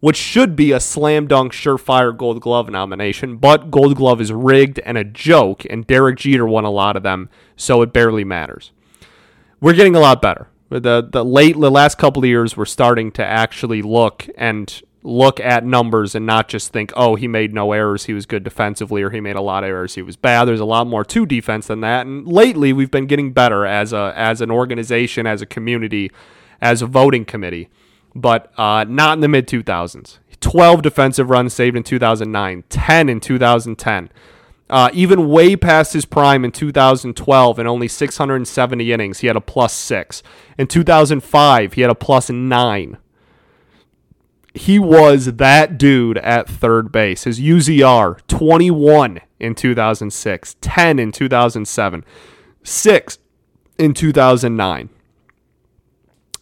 which 0.00 0.18
should 0.18 0.54
be 0.54 0.72
a 0.72 0.80
slam 0.80 1.26
dunk, 1.26 1.54
surefire 1.54 2.14
Gold 2.14 2.42
Glove 2.42 2.68
nomination. 2.68 3.38
But 3.38 3.70
Gold 3.70 3.96
Glove 3.96 4.20
is 4.20 4.30
rigged 4.30 4.78
and 4.80 4.98
a 4.98 5.04
joke, 5.04 5.64
and 5.70 5.86
Derek 5.86 6.18
Jeter 6.18 6.46
won 6.46 6.64
a 6.64 6.70
lot 6.70 6.98
of 6.98 7.02
them, 7.02 7.30
so 7.56 7.80
it 7.80 7.94
barely 7.94 8.24
matters. 8.24 8.72
We're 9.58 9.72
getting 9.72 9.96
a 9.96 10.00
lot 10.00 10.20
better. 10.20 10.48
The 10.68 11.08
the 11.10 11.24
late 11.24 11.58
the 11.58 11.70
last 11.70 11.96
couple 11.96 12.22
of 12.22 12.28
years, 12.28 12.58
we're 12.58 12.66
starting 12.66 13.10
to 13.12 13.24
actually 13.24 13.80
look 13.80 14.26
and 14.36 14.82
look 15.04 15.38
at 15.38 15.64
numbers 15.64 16.14
and 16.14 16.24
not 16.24 16.48
just 16.48 16.72
think, 16.72 16.90
oh, 16.96 17.14
he 17.14 17.28
made 17.28 17.52
no 17.52 17.72
errors, 17.72 18.06
he 18.06 18.14
was 18.14 18.24
good 18.24 18.42
defensively, 18.42 19.02
or 19.02 19.10
he 19.10 19.20
made 19.20 19.36
a 19.36 19.40
lot 19.42 19.62
of 19.62 19.68
errors, 19.68 19.94
he 19.94 20.02
was 20.02 20.16
bad. 20.16 20.46
There's 20.46 20.60
a 20.60 20.64
lot 20.64 20.86
more 20.86 21.04
to 21.04 21.26
defense 21.26 21.66
than 21.66 21.82
that. 21.82 22.06
And 22.06 22.26
lately, 22.26 22.72
we've 22.72 22.90
been 22.90 23.06
getting 23.06 23.32
better 23.32 23.66
as 23.66 23.92
a 23.92 24.12
as 24.16 24.40
an 24.40 24.50
organization, 24.50 25.26
as 25.26 25.42
a 25.42 25.46
community, 25.46 26.10
as 26.60 26.82
a 26.82 26.86
voting 26.86 27.24
committee, 27.24 27.68
but 28.14 28.52
uh, 28.58 28.84
not 28.88 29.18
in 29.18 29.20
the 29.20 29.28
mid 29.28 29.46
2000s. 29.46 30.18
12 30.40 30.82
defensive 30.82 31.30
runs 31.30 31.54
saved 31.54 31.76
in 31.76 31.82
2009, 31.82 32.64
10 32.68 33.08
in 33.08 33.20
2010. 33.20 34.10
Uh, 34.68 34.90
even 34.92 35.28
way 35.28 35.56
past 35.56 35.92
his 35.92 36.04
prime 36.04 36.44
in 36.44 36.50
2012 36.50 37.58
and 37.58 37.68
only 37.68 37.86
670 37.86 38.92
innings, 38.92 39.18
he 39.20 39.26
had 39.26 39.36
a 39.36 39.40
plus 39.40 39.72
six. 39.72 40.22
In 40.58 40.66
2005, 40.66 41.74
he 41.74 41.82
had 41.82 41.90
a 41.90 41.94
plus 41.94 42.30
nine 42.30 42.98
he 44.54 44.78
was 44.78 45.26
that 45.34 45.76
dude 45.76 46.18
at 46.18 46.48
third 46.48 46.92
base. 46.92 47.24
His 47.24 47.40
UZR 47.40 48.24
21 48.28 49.20
in 49.40 49.54
2006, 49.54 50.56
10 50.60 50.98
in 51.00 51.10
2007, 51.12 52.04
6 52.62 53.18
in 53.78 53.94
2009. 53.94 54.90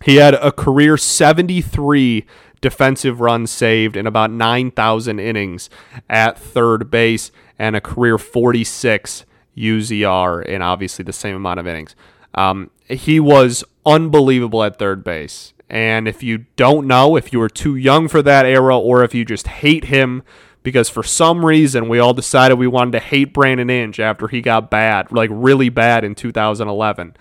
He 0.04 0.16
had 0.16 0.34
a 0.34 0.52
career 0.52 0.96
73 0.98 2.26
defensive 2.60 3.20
runs 3.20 3.50
saved 3.50 3.96
in 3.96 4.06
about 4.06 4.30
9,000 4.30 5.18
innings 5.18 5.70
at 6.10 6.38
third 6.38 6.90
base 6.90 7.32
and 7.58 7.74
a 7.74 7.80
career 7.80 8.18
46 8.18 9.24
UZR 9.56 10.44
in 10.44 10.60
obviously 10.60 11.02
the 11.04 11.12
same 11.12 11.36
amount 11.36 11.60
of 11.60 11.66
innings. 11.66 11.94
Um, 12.34 12.70
he 12.88 13.20
was 13.20 13.64
unbelievable 13.86 14.62
at 14.62 14.78
third 14.78 15.02
base. 15.02 15.54
And 15.72 16.06
if 16.06 16.22
you 16.22 16.44
don't 16.56 16.86
know, 16.86 17.16
if 17.16 17.32
you 17.32 17.38
were 17.38 17.48
too 17.48 17.76
young 17.76 18.06
for 18.06 18.20
that 18.20 18.44
era, 18.44 18.78
or 18.78 19.02
if 19.02 19.14
you 19.14 19.24
just 19.24 19.46
hate 19.46 19.84
him 19.84 20.22
because 20.62 20.90
for 20.90 21.02
some 21.02 21.46
reason 21.46 21.88
we 21.88 21.98
all 21.98 22.12
decided 22.12 22.58
we 22.58 22.66
wanted 22.66 22.92
to 22.92 23.00
hate 23.00 23.32
Brandon 23.32 23.70
Inge 23.70 23.98
after 23.98 24.28
he 24.28 24.42
got 24.42 24.70
bad, 24.70 25.10
like 25.10 25.30
really 25.32 25.70
bad 25.70 26.04
in 26.04 26.14
2011. 26.14 27.16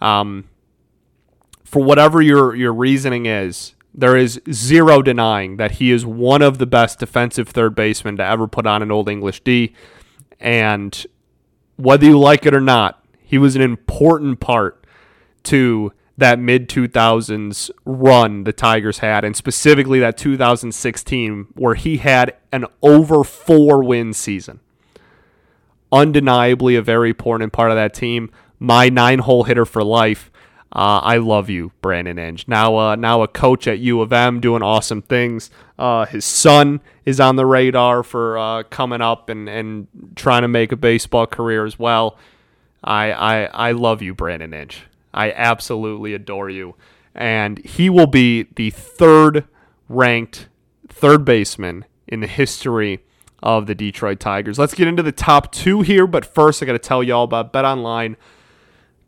Um, 0.00 0.48
for 1.64 1.82
whatever 1.82 2.22
your 2.22 2.54
your 2.54 2.72
reasoning 2.72 3.26
is, 3.26 3.74
there 3.92 4.16
is 4.16 4.40
zero 4.48 5.02
denying 5.02 5.56
that 5.56 5.72
he 5.72 5.90
is 5.90 6.06
one 6.06 6.40
of 6.40 6.58
the 6.58 6.66
best 6.66 7.00
defensive 7.00 7.48
third 7.48 7.74
basemen 7.74 8.16
to 8.18 8.24
ever 8.24 8.46
put 8.46 8.64
on 8.64 8.80
an 8.80 8.92
Old 8.92 9.08
English 9.08 9.40
D. 9.40 9.74
And 10.38 11.04
whether 11.74 12.06
you 12.06 12.16
like 12.16 12.46
it 12.46 12.54
or 12.54 12.60
not, 12.60 13.04
he 13.18 13.38
was 13.38 13.56
an 13.56 13.62
important 13.62 14.38
part 14.38 14.86
to 15.42 15.92
that 16.18 16.38
mid 16.38 16.68
2000s 16.68 17.70
run 17.84 18.44
the 18.44 18.52
Tigers 18.52 18.98
had, 18.98 19.24
and 19.24 19.36
specifically 19.36 20.00
that 20.00 20.18
2016 20.18 21.46
where 21.54 21.76
he 21.76 21.98
had 21.98 22.36
an 22.52 22.66
over 22.82 23.24
four 23.24 23.82
win 23.82 24.12
season. 24.12 24.60
Undeniably 25.90 26.74
a 26.74 26.82
very 26.82 27.10
important 27.10 27.52
part 27.52 27.70
of 27.70 27.76
that 27.76 27.94
team. 27.94 28.30
My 28.58 28.88
nine 28.88 29.20
hole 29.20 29.44
hitter 29.44 29.64
for 29.64 29.82
life. 29.82 30.30
Uh, 30.70 31.00
I 31.02 31.16
love 31.16 31.48
you, 31.48 31.72
Brandon 31.80 32.18
Inge. 32.18 32.46
Now, 32.46 32.76
uh, 32.76 32.96
now 32.96 33.22
a 33.22 33.28
coach 33.28 33.66
at 33.66 33.78
U 33.78 34.02
of 34.02 34.12
M 34.12 34.40
doing 34.40 34.62
awesome 34.62 35.00
things. 35.00 35.50
Uh, 35.78 36.04
his 36.04 36.24
son 36.26 36.80
is 37.06 37.20
on 37.20 37.36
the 37.36 37.46
radar 37.46 38.02
for 38.02 38.36
uh, 38.36 38.64
coming 38.64 39.00
up 39.00 39.30
and, 39.30 39.48
and 39.48 39.86
trying 40.14 40.42
to 40.42 40.48
make 40.48 40.72
a 40.72 40.76
baseball 40.76 41.26
career 41.26 41.64
as 41.64 41.78
well. 41.78 42.18
I, 42.84 43.12
I, 43.12 43.44
I 43.44 43.72
love 43.72 44.02
you, 44.02 44.14
Brandon 44.14 44.52
Inge. 44.52 44.82
I 45.12 45.32
absolutely 45.32 46.14
adore 46.14 46.50
you. 46.50 46.74
And 47.14 47.58
he 47.64 47.90
will 47.90 48.06
be 48.06 48.46
the 48.54 48.70
third 48.70 49.44
ranked 49.88 50.48
third 50.88 51.24
baseman 51.24 51.84
in 52.06 52.20
the 52.20 52.26
history 52.26 53.00
of 53.42 53.66
the 53.66 53.74
Detroit 53.74 54.20
Tigers. 54.20 54.58
Let's 54.58 54.74
get 54.74 54.88
into 54.88 55.02
the 55.02 55.12
top 55.12 55.52
two 55.52 55.82
here, 55.82 56.06
but 56.06 56.24
first 56.24 56.62
I 56.62 56.66
got 56.66 56.72
to 56.72 56.78
tell 56.78 57.02
y'all 57.02 57.24
about 57.24 57.52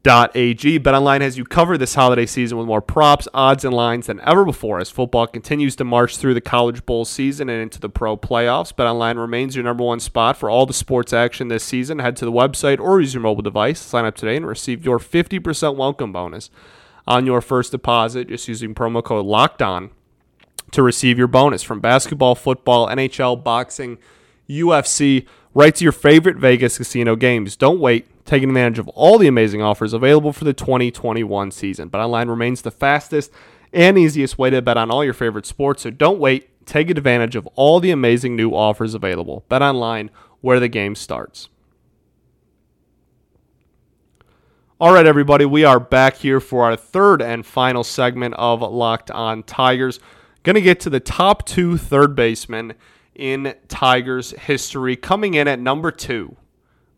BetOnline.ag. 0.02 0.80
BetOnline 0.80 1.20
has 1.20 1.36
you 1.36 1.44
covered 1.44 1.78
this 1.78 1.94
holiday 1.94 2.26
season 2.26 2.56
with 2.56 2.66
more 2.66 2.80
props, 2.80 3.28
odds, 3.34 3.64
and 3.64 3.74
lines 3.74 4.06
than 4.06 4.20
ever 4.20 4.44
before 4.44 4.80
as 4.80 4.90
football 4.90 5.26
continues 5.26 5.76
to 5.76 5.84
march 5.84 6.16
through 6.16 6.34
the 6.34 6.40
college 6.40 6.86
bowl 6.86 7.04
season 7.04 7.48
and 7.48 7.60
into 7.60 7.80
the 7.80 7.88
pro 7.88 8.16
playoffs. 8.16 8.72
BetOnline 8.72 9.18
remains 9.18 9.54
your 9.54 9.64
number 9.64 9.84
one 9.84 10.00
spot 10.00 10.36
for 10.36 10.48
all 10.48 10.64
the 10.64 10.72
sports 10.72 11.12
action 11.12 11.48
this 11.48 11.64
season. 11.64 11.98
Head 11.98 12.16
to 12.16 12.24
the 12.24 12.32
website 12.32 12.80
or 12.80 13.00
use 13.00 13.14
your 13.14 13.22
mobile 13.22 13.42
device, 13.42 13.78
sign 13.78 14.04
up 14.04 14.16
today, 14.16 14.36
and 14.36 14.46
receive 14.46 14.84
your 14.84 14.98
50% 14.98 15.76
welcome 15.76 16.12
bonus 16.12 16.50
on 17.06 17.26
your 17.26 17.40
first 17.40 17.72
deposit 17.72 18.28
just 18.28 18.48
using 18.48 18.74
promo 18.74 19.02
code 19.02 19.26
LOCKED 19.26 19.62
ON 19.62 19.90
to 20.70 20.82
receive 20.82 21.18
your 21.18 21.26
bonus 21.26 21.62
from 21.62 21.80
basketball, 21.80 22.34
football, 22.34 22.86
NHL, 22.88 23.42
boxing, 23.42 23.98
UFC, 24.48 25.26
right 25.52 25.74
to 25.74 25.84
your 25.84 25.92
favorite 25.92 26.36
Vegas 26.36 26.78
casino 26.78 27.16
games. 27.16 27.56
Don't 27.56 27.80
wait. 27.80 28.06
Taking 28.30 28.50
advantage 28.50 28.78
of 28.78 28.86
all 28.90 29.18
the 29.18 29.26
amazing 29.26 29.60
offers 29.60 29.92
available 29.92 30.32
for 30.32 30.44
the 30.44 30.52
2021 30.52 31.50
season. 31.50 31.90
BetOnline 31.90 32.28
remains 32.28 32.62
the 32.62 32.70
fastest 32.70 33.32
and 33.72 33.98
easiest 33.98 34.38
way 34.38 34.50
to 34.50 34.62
bet 34.62 34.76
on 34.76 34.88
all 34.88 35.04
your 35.04 35.14
favorite 35.14 35.46
sports, 35.46 35.82
so 35.82 35.90
don't 35.90 36.20
wait. 36.20 36.64
Take 36.64 36.90
advantage 36.90 37.34
of 37.34 37.48
all 37.56 37.80
the 37.80 37.90
amazing 37.90 38.36
new 38.36 38.52
offers 38.52 38.94
available. 38.94 39.44
BetOnline, 39.50 40.10
where 40.42 40.60
the 40.60 40.68
game 40.68 40.94
starts. 40.94 41.48
All 44.80 44.92
right, 44.92 45.06
everybody, 45.06 45.44
we 45.44 45.64
are 45.64 45.80
back 45.80 46.18
here 46.18 46.38
for 46.38 46.62
our 46.66 46.76
third 46.76 47.20
and 47.20 47.44
final 47.44 47.82
segment 47.82 48.34
of 48.34 48.60
Locked 48.60 49.10
On 49.10 49.42
Tigers. 49.42 49.98
Going 50.44 50.54
to 50.54 50.60
get 50.60 50.78
to 50.78 50.90
the 50.90 51.00
top 51.00 51.44
two 51.46 51.76
third 51.76 52.14
basemen 52.14 52.74
in 53.12 53.56
Tigers 53.66 54.30
history. 54.38 54.94
Coming 54.94 55.34
in 55.34 55.48
at 55.48 55.58
number 55.58 55.90
two, 55.90 56.36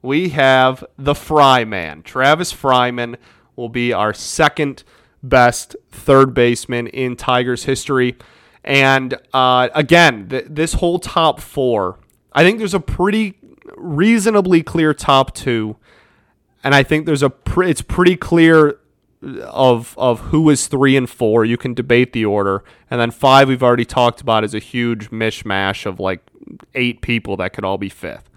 we 0.03 0.31
have 0.31 0.85
the 0.99 1.15
Fry 1.15 1.65
Man. 1.65 2.03
Travis 2.03 2.53
Fryman 2.53 3.17
will 3.57 3.69
be 3.69 3.93
our 3.93 4.13
second 4.13 4.85
best 5.23 5.77
third 5.91 6.35
baseman 6.35 6.89
in 6.89 7.17
Tigers 7.17 7.65
history. 7.65 8.17
And 8.65 9.15
uh, 9.33 9.69
again, 9.75 10.29
th- 10.29 10.47
this 10.49 10.75
whole 10.75 10.99
top 10.99 11.41
four, 11.41 11.99
I 12.33 12.43
think 12.43 12.59
there's 12.59 12.75
a 12.75 12.81
pretty 12.81 13.39
reasonably 13.77 14.63
clear 14.63 14.93
top 14.93 15.35
two 15.35 15.77
and 16.65 16.75
I 16.75 16.83
think 16.83 17.07
there's 17.07 17.23
a 17.23 17.33
it's 17.59 17.83
pretty 17.83 18.17
clear 18.17 18.79
of 19.43 19.95
of 19.99 20.21
who 20.21 20.51
is 20.51 20.67
three 20.67 20.97
and 20.97 21.09
four. 21.09 21.45
You 21.45 21.57
can 21.57 21.75
debate 21.75 22.13
the 22.13 22.25
order, 22.25 22.65
and 22.91 23.01
then 23.01 23.11
five 23.11 23.49
we've 23.49 23.63
already 23.63 23.85
talked 23.85 24.21
about 24.21 24.45
is 24.45 24.55
a 24.55 24.59
huge 24.59 25.11
mishmash 25.11 25.87
of 25.87 26.01
like 26.01 26.21
eight 26.75 27.01
people 27.03 27.37
that 27.39 27.53
could 27.53 27.65
all 27.65 27.79
be 27.79 27.89
fifth. 27.89 28.29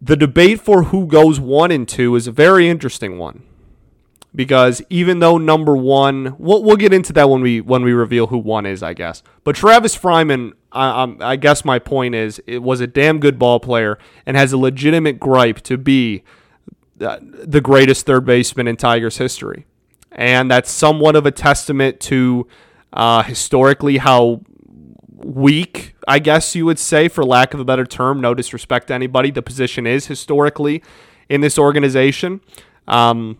The 0.00 0.16
debate 0.16 0.60
for 0.60 0.84
who 0.84 1.06
goes 1.06 1.38
one 1.38 1.70
and 1.70 1.86
two 1.88 2.16
is 2.16 2.26
a 2.26 2.32
very 2.32 2.68
interesting 2.68 3.18
one 3.18 3.42
because 4.34 4.82
even 4.88 5.18
though 5.18 5.38
number 5.38 5.76
one, 5.76 6.36
we'll, 6.38 6.62
we'll 6.62 6.76
get 6.76 6.92
into 6.92 7.12
that 7.14 7.28
when 7.28 7.42
we 7.42 7.60
when 7.60 7.82
we 7.82 7.92
reveal 7.92 8.28
who 8.28 8.38
one 8.38 8.66
is, 8.66 8.82
I 8.82 8.94
guess. 8.94 9.22
But 9.44 9.56
Travis 9.56 9.96
Fryman, 9.96 10.52
I, 10.72 11.14
I 11.20 11.36
guess 11.36 11.64
my 11.64 11.78
point 11.78 12.14
is, 12.14 12.40
it 12.46 12.62
was 12.62 12.80
a 12.80 12.86
damn 12.86 13.18
good 13.18 13.38
ball 13.38 13.60
player 13.60 13.98
and 14.24 14.36
has 14.36 14.52
a 14.52 14.56
legitimate 14.56 15.18
gripe 15.18 15.60
to 15.62 15.76
be 15.76 16.22
the 16.96 17.60
greatest 17.62 18.06
third 18.06 18.24
baseman 18.26 18.68
in 18.68 18.76
Tigers 18.76 19.16
history. 19.16 19.66
And 20.12 20.50
that's 20.50 20.70
somewhat 20.70 21.16
of 21.16 21.24
a 21.24 21.30
testament 21.30 21.98
to 22.00 22.46
uh, 22.92 23.22
historically 23.22 23.98
how 23.98 24.42
weak, 25.24 25.94
I 26.08 26.18
guess 26.18 26.54
you 26.54 26.64
would 26.66 26.78
say, 26.78 27.08
for 27.08 27.24
lack 27.24 27.54
of 27.54 27.60
a 27.60 27.64
better 27.64 27.84
term, 27.84 28.20
no 28.20 28.34
disrespect 28.34 28.88
to 28.88 28.94
anybody, 28.94 29.30
the 29.30 29.42
position 29.42 29.86
is 29.86 30.06
historically 30.06 30.82
in 31.28 31.40
this 31.40 31.58
organization. 31.58 32.40
Um, 32.88 33.38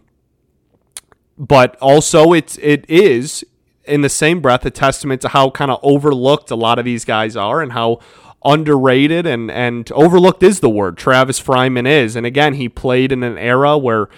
but 1.37 1.77
also, 1.77 2.33
it's 2.33 2.59
it 2.59 2.85
is 2.89 3.45
in 3.85 4.03
the 4.03 4.09
same 4.09 4.41
breath, 4.41 4.65
a 4.67 4.71
testament 4.71 5.23
to 5.23 5.29
how 5.29 5.51
kind 5.51 5.71
of 5.71 5.81
overlooked 5.83 6.51
a 6.51 6.57
lot 6.57 6.79
of 6.79 6.85
these 6.85 7.05
guys 7.05 7.37
are 7.37 7.63
and 7.63 7.73
how 7.73 7.99
underrated 8.45 9.27
and, 9.27 9.51
and 9.51 9.91
overlooked 9.93 10.43
is 10.43 10.61
the 10.61 10.71
word 10.71 10.97
Travis 10.97 11.41
Fryman 11.41 11.87
is. 11.87 12.17
And 12.17 12.25
again, 12.25 12.55
he 12.55 12.69
played 12.69 13.13
in 13.13 13.23
an 13.23 13.37
era 13.37 13.77
where 13.77 14.09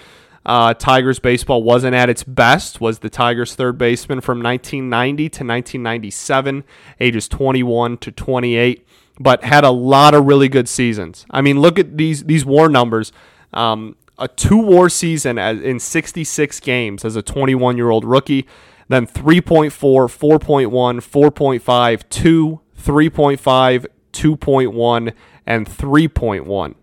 uh, 0.45 0.75
Tigers 0.75 1.19
baseball 1.19 1.63
wasn't 1.63 1.95
at 1.95 2.09
its 2.09 2.25
best. 2.25 2.81
Was 2.81 2.99
the 2.99 3.11
Tigers 3.11 3.55
third 3.55 3.79
baseman 3.79 4.21
from 4.21 4.43
1990 4.43 5.17
to 5.25 5.27
1997, 5.27 6.65
ages 7.01 7.29
21 7.29 7.99
to 7.99 8.11
28, 8.11 8.87
but 9.21 9.45
had 9.45 9.65
a 9.65 9.71
lot 9.71 10.15
of 10.15 10.25
really 10.25 10.49
good 10.49 10.69
seasons. 10.69 11.27
I 11.31 11.41
mean, 11.43 11.61
look 11.61 11.79
at 11.79 11.97
these 11.97 12.25
these 12.25 12.45
WAR 12.45 12.69
numbers. 12.69 13.13
Um, 13.53 13.97
a 14.19 14.29
two 14.29 14.59
WAR 14.59 14.89
season 14.89 15.39
as, 15.39 15.61
in 15.61 15.79
66 15.79 16.61
games 16.61 17.05
as 17.05 17.17
a 17.17 17.23
21 17.23 17.77
year 17.77 17.91
old 17.91 18.05
rookie, 18.05 18.47
then 18.89 19.07
3.4, 19.07 19.71
4.1, 19.71 20.71
4.5, 20.71 22.09
2, 22.09 22.61
3.5, 22.79 23.87
2.1, 24.13 25.13
and 25.47 25.67
3.1. 25.67 26.75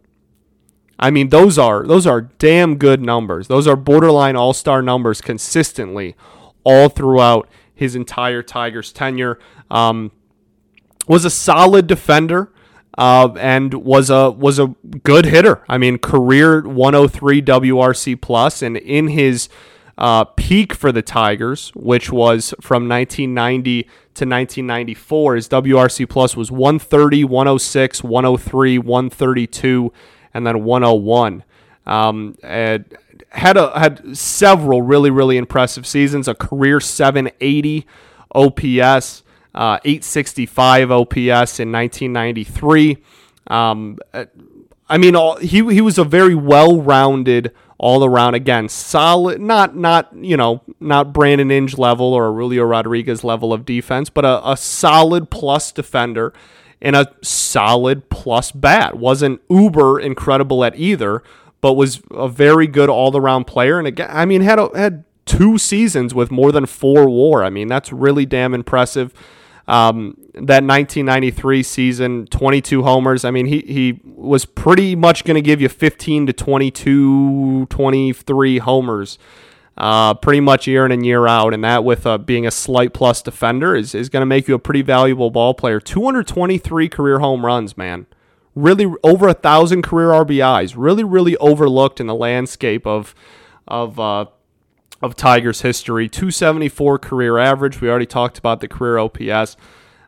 I 1.00 1.12
mean, 1.12 1.30
those 1.30 1.58
are 1.58 1.86
those 1.88 2.06
are 2.06 2.22
damn 2.22 2.76
good 2.76 3.02
numbers. 3.02 3.48
Those 3.48 3.68
are 3.68 3.78
borderline 3.78 4.36
all-star 4.36 4.82
numbers 4.82 5.22
consistently 5.22 6.16
all 6.64 6.90
throughout 6.90 7.50
his 7.74 7.96
entire 7.96 8.44
Tigers 8.44 8.92
tenure. 8.92 9.40
Um, 9.72 10.12
was 11.08 11.26
a 11.26 11.30
solid 11.30 11.88
defender 11.88 12.52
uh, 12.98 13.30
and 13.40 13.74
was 13.74 14.10
a 14.10 14.30
was 14.32 14.60
a 14.60 14.76
good 15.04 15.26
hitter. 15.26 15.64
I 15.70 15.78
mean, 15.78 15.98
career 15.98 16.62
103 16.62 17.42
WRC 17.42 18.22
plus, 18.22 18.62
and 18.62 18.76
in 18.76 19.08
his 19.08 19.48
uh, 19.98 20.26
peak 20.26 20.74
for 20.74 20.92
the 20.92 21.02
Tigers, 21.02 21.72
which 21.76 22.12
was 22.12 22.54
from 22.60 22.90
1990 22.90 23.84
to 23.84 24.26
1994, 24.26 25.36
his 25.36 25.50
WRC 25.50 26.10
plus 26.10 26.36
was 26.36 26.52
130, 26.52 27.24
106, 27.24 28.04
103, 28.04 28.78
132 28.78 29.94
and 30.34 30.46
then 30.46 30.64
101. 30.64 31.44
Um, 31.86 32.38
had 32.42 33.58
a, 33.58 33.80
had 33.80 34.18
several 34.18 34.82
really 34.82 35.10
really 35.10 35.38
impressive 35.38 35.86
seasons. 35.86 36.28
A 36.28 36.36
career 36.36 36.80
780 36.80 37.86
OPS, 38.34 39.24
uh, 39.56 39.80
865 39.84 40.92
OPS 40.92 41.60
in 41.60 41.72
1993. 41.72 42.98
Um, 43.48 43.98
I 44.90 44.98
mean, 44.98 45.16
all, 45.16 45.38
he 45.38 45.58
he 45.74 45.82
was 45.82 45.98
a 45.98 46.04
very 46.04 46.36
well 46.36 46.82
rounded 46.82 47.52
all 47.82 48.04
around 48.04 48.34
again 48.36 48.68
solid 48.68 49.40
not 49.40 49.74
not 49.74 50.14
you 50.14 50.36
know 50.36 50.62
not 50.82 51.14
Brandon 51.14 51.50
Inge 51.50 51.78
level 51.78 52.14
or 52.14 52.28
Aurelio 52.28 52.66
Rodriguez 52.66 53.24
level 53.24 53.54
of 53.54 53.64
defense 53.64 54.10
but 54.10 54.26
a, 54.26 54.52
a 54.52 54.58
solid 54.58 55.30
plus 55.30 55.72
defender 55.72 56.34
and 56.82 56.96
a 56.96 57.08
solid 57.22 58.10
plus 58.10 58.52
bat. 58.52 58.98
Wasn't 58.98 59.42
uber 59.50 60.00
incredible 60.00 60.64
at 60.64 60.78
either, 60.78 61.24
but 61.62 61.74
was 61.74 62.02
a 62.12 62.28
very 62.28 62.68
good 62.68 62.90
all 62.90 63.16
around 63.16 63.46
player. 63.46 63.78
And 63.80 63.88
again, 63.88 64.10
I 64.12 64.26
mean, 64.26 64.42
had 64.42 64.60
a, 64.60 64.70
had 64.76 65.04
two 65.26 65.58
seasons 65.58 66.14
with 66.14 66.32
more 66.32 66.52
than 66.52 66.66
four 66.66 67.10
WAR. 67.10 67.44
I 67.44 67.50
mean, 67.50 67.68
that's 67.68 67.92
really 67.92 68.26
damn 68.26 68.54
impressive. 68.54 69.14
Um, 69.68 70.16
that 70.34 70.64
1993 70.64 71.62
season, 71.62 72.26
22 72.28 72.82
homers. 72.82 73.24
I 73.24 73.30
mean, 73.30 73.46
he, 73.46 73.60
he 73.60 74.02
was 74.04 74.46
pretty 74.46 74.96
much 74.96 75.26
going 75.26 75.36
to 75.36 75.42
give 75.42 75.62
you 75.62 75.70
15 75.70 76.26
to 76.26 76.34
22, 76.34 77.68
23 77.68 78.58
homers 78.58 79.20
uh, 79.80 80.14
pretty 80.14 80.42
much 80.42 80.68
year 80.68 80.86
in 80.86 80.92
and 80.92 81.06
year 81.06 81.26
out. 81.26 81.54
And 81.54 81.64
that, 81.64 81.84
with 81.84 82.06
uh, 82.06 82.18
being 82.18 82.46
a 82.46 82.52
slight 82.52 82.94
plus 82.94 83.22
defender, 83.22 83.76
is, 83.76 83.96
is 83.96 84.10
going 84.10 84.22
to 84.22 84.26
make 84.26 84.48
you 84.48 84.56
a 84.56 84.60
pretty 84.60 84.82
valuable 84.82 85.32
ball 85.32 85.54
player. 85.54 85.80
223 85.80 86.90
career 86.90 87.20
home 87.20 87.46
runs, 87.46 87.78
man. 87.78 88.06
Really 88.56 88.94
over 89.04 89.28
a 89.28 89.34
thousand 89.34 89.84
career 89.84 90.10
RBIs. 90.10 90.74
Really, 90.76 91.04
really 91.04 91.38
overlooked 91.38 92.00
in 92.00 92.08
the 92.08 92.16
landscape 92.16 92.86
of 92.86 93.16
of 93.68 94.00
uh, 94.00 94.26
of 95.02 95.16
Tigers 95.16 95.62
history. 95.62 96.10
274 96.10 97.00
career 97.00 97.38
average. 97.38 97.80
We 97.80 97.90
already 97.90 98.06
talked 98.06 98.38
about 98.38 98.60
the 98.60 98.68
career 98.68 98.98
OPS. 98.98 99.56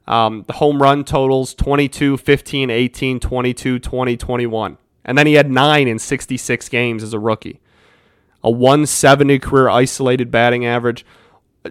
Um, 0.08 0.44
the 0.48 0.54
home 0.54 0.82
run 0.82 1.06
totals 1.06 1.54
22, 1.54 2.18
15, 2.18 2.70
18, 2.70 3.20
22, 3.20 3.80
20, 3.80 4.18
21. 4.18 4.78
And 5.06 5.18
then 5.18 5.28
he 5.28 5.34
had 5.34 5.50
nine 5.50 5.88
in 5.88 6.00
66 6.00 6.68
games 6.68 7.04
as 7.04 7.14
a 7.14 7.20
rookie 7.20 7.62
a 8.44 8.52
170 8.52 9.40
career 9.40 9.70
isolated 9.70 10.32
batting 10.32 10.66
average, 10.66 11.06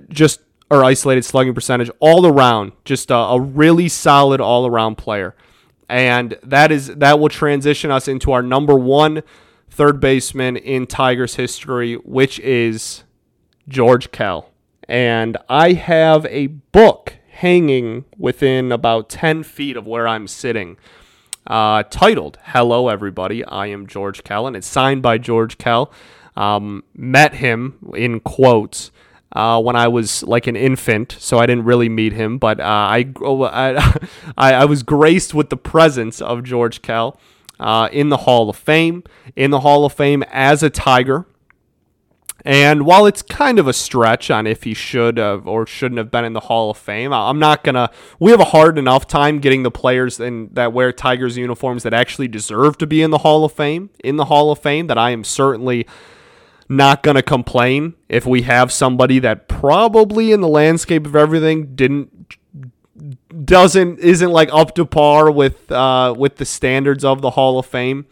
just 0.09 0.41
or 0.71 0.85
isolated 0.85 1.25
slugging 1.25 1.55
percentage 1.55 1.91
all 1.99 2.27
around, 2.27 2.73
just 2.85 3.11
a, 3.11 3.17
a 3.17 3.41
really 3.41 3.89
solid 3.89 4.41
all 4.41 4.67
around 4.67 4.97
player. 4.97 5.35
And 5.89 6.39
that 6.45 6.71
is 6.71 6.95
that 6.97 7.19
will 7.19 7.29
transition 7.29 7.91
us 7.91 8.07
into 8.07 8.31
our 8.31 8.43
number 8.43 8.77
one 8.77 9.23
third 9.69 10.01
baseman 10.01 10.57
in 10.57 10.87
Tigers 10.87 11.35
history, 11.35 11.95
which 11.95 12.39
is 12.41 13.03
George 13.69 14.13
Kell. 14.13 14.51
And 14.89 15.37
I 15.49 15.73
have 15.73 16.27
a 16.27 16.49
book 16.49 17.15
hanging 17.31 18.05
within 18.19 18.71
about 18.71 19.09
10 19.09 19.45
feet 19.45 19.77
of 19.77 19.87
where 19.87 20.07
I'm 20.07 20.29
sitting 20.29 20.77
uh, 21.47 21.85
titled 21.85 22.39
Hello, 22.43 22.89
Everybody. 22.89 23.45
I 23.45 23.67
am 23.67 23.87
George 23.87 24.23
Kell, 24.25 24.47
and 24.47 24.55
it's 24.57 24.67
signed 24.67 25.03
by 25.03 25.19
George 25.19 25.57
Kell. 25.59 25.93
Um, 26.41 26.85
met 26.95 27.35
him 27.35 27.93
in 27.95 28.21
quotes 28.21 28.91
uh, 29.33 29.61
when 29.61 29.77
I 29.77 29.89
was 29.89 30.23
like 30.23 30.47
an 30.47 30.57
infant, 30.57 31.17
so 31.19 31.39
I 31.39 31.47
didn't 31.47 31.65
really 31.65 31.89
meet 31.89 32.13
him, 32.13 32.39
but 32.39 32.61
uh, 32.61 32.65
I, 32.65 33.13
I, 34.37 34.55
I 34.55 34.65
was 34.65 34.83
graced 34.83 35.35
with 35.35 35.51
the 35.51 35.57
presence 35.57 36.23
of 36.23 36.43
George 36.43 36.83
Kell 36.83 37.19
uh, 37.61 37.89
in 37.93 38.09
the 38.09 38.19
Hall 38.19 38.49
of 38.49 38.57
Fame, 38.57 39.05
in 39.37 39.51
the 39.51 39.61
Hall 39.61 39.85
of 39.85 39.93
Fame 39.93 40.25
as 40.31 40.63
a 40.63 40.71
Tiger. 40.71 41.27
And 42.43 42.87
while 42.87 43.05
it's 43.05 43.21
kind 43.21 43.59
of 43.59 43.69
a 43.69 43.75
stretch 43.75 44.31
on 44.31 44.47
if 44.47 44.63
he 44.63 44.73
should 44.73 45.19
have 45.19 45.47
or 45.47 45.67
shouldn't 45.67 45.99
have 45.99 46.11
been 46.11 46.25
in 46.25 46.33
the 46.33 46.41
Hall 46.41 46.71
of 46.71 46.79
Fame, 46.79 47.13
I'm 47.13 47.39
not 47.39 47.63
gonna. 47.63 47.91
We 48.19 48.31
have 48.31 48.41
a 48.41 48.45
hard 48.45 48.79
enough 48.79 49.07
time 49.07 49.41
getting 49.41 49.63
the 49.63 49.71
players 49.71 50.19
in, 50.19 50.49
that 50.55 50.73
wear 50.73 50.91
Tigers 50.91 51.37
uniforms 51.37 51.83
that 51.83 51.93
actually 51.93 52.29
deserve 52.29 52.79
to 52.79 52.87
be 52.87 53.03
in 53.03 53.11
the 53.11 53.19
Hall 53.19 53.45
of 53.45 53.53
Fame 53.53 53.91
in 54.03 54.17
the 54.17 54.25
Hall 54.25 54.51
of 54.51 54.59
Fame. 54.59 54.87
That 54.87 54.97
I 54.97 55.11
am 55.11 55.23
certainly 55.23 55.87
not 56.71 57.03
going 57.03 57.17
to 57.17 57.23
complain 57.23 57.95
if 58.09 58.25
we 58.25 58.43
have 58.43 58.71
somebody 58.71 59.19
that 59.19 59.49
probably 59.49 60.31
in 60.31 60.41
the 60.41 60.49
landscape 60.49 61.05
of 61.05 61.17
everything 61.17 61.75
didn't 61.75 62.37
doesn't 63.45 63.99
isn't 63.99 64.31
like 64.31 64.49
up 64.53 64.77
to 64.77 64.87
par 64.87 65.33
with 65.33 65.71
uh, 65.73 66.15
with 66.17 66.37
the 66.37 66.45
standards 66.45 67.05
of 67.05 67.23
the 67.23 67.31
Hall 67.31 67.59
of 67.59 67.67
Fame. 67.67 68.07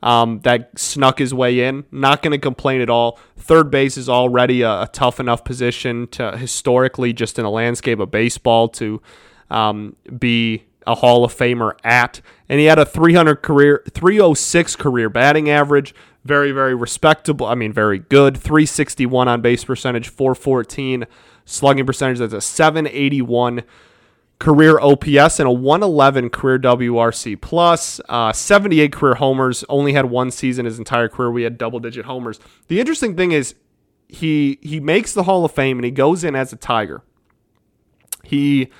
Um, 0.00 0.40
that 0.40 0.78
snuck 0.78 1.18
his 1.18 1.32
way 1.32 1.60
in. 1.60 1.86
Not 1.90 2.22
going 2.22 2.32
to 2.32 2.38
complain 2.38 2.82
at 2.82 2.90
all. 2.90 3.18
Third 3.38 3.70
base 3.70 3.96
is 3.96 4.06
already 4.06 4.60
a, 4.60 4.82
a, 4.82 4.90
tough 4.92 5.18
enough 5.18 5.44
position 5.44 6.08
to 6.08 6.36
historically, 6.36 7.14
just 7.14 7.38
in 7.38 7.44
the 7.44 7.50
landscape 7.50 7.98
of 8.00 8.10
baseball, 8.10 8.68
to 8.68 9.00
um, 9.48 9.96
be 10.18 10.64
a 10.86 10.94
Hall 10.94 11.24
of 11.24 11.34
Famer 11.34 11.72
at. 11.82 12.20
And 12.50 12.60
he 12.60 12.66
had 12.66 12.78
a 12.78 12.84
300 12.84 13.36
career, 13.36 13.82
306 13.90 14.76
career 14.76 15.08
batting 15.08 15.48
average, 15.48 15.94
very, 16.24 16.52
very 16.52 16.74
respectable. 16.74 17.46
I 17.46 17.54
mean, 17.54 17.72
very 17.72 17.98
good. 17.98 18.36
361 18.36 19.28
on 19.28 19.40
base 19.40 19.64
percentage, 19.64 20.08
414 20.08 21.06
slugging 21.44 21.86
percentage. 21.86 22.18
That's 22.18 22.32
a 22.32 22.40
781 22.40 23.62
career 24.38 24.78
OPS 24.80 25.38
and 25.38 25.48
a 25.48 25.52
111 25.52 26.30
career 26.30 26.58
WRC 26.58 27.40
plus. 27.40 28.00
Uh, 28.08 28.32
78 28.32 28.92
career 28.92 29.14
homers. 29.14 29.64
Only 29.68 29.92
had 29.92 30.06
one 30.06 30.30
season 30.30 30.64
his 30.64 30.78
entire 30.78 31.08
career. 31.08 31.30
We 31.30 31.42
had 31.42 31.58
double 31.58 31.78
digit 31.78 32.06
homers. 32.06 32.40
The 32.68 32.80
interesting 32.80 33.16
thing 33.16 33.32
is 33.32 33.54
he 34.08 34.58
he 34.62 34.80
makes 34.80 35.12
the 35.12 35.24
Hall 35.24 35.44
of 35.44 35.52
Fame 35.52 35.78
and 35.78 35.84
he 35.84 35.90
goes 35.90 36.24
in 36.24 36.34
as 36.34 36.52
a 36.52 36.56
Tiger. 36.56 37.02
He 38.22 38.70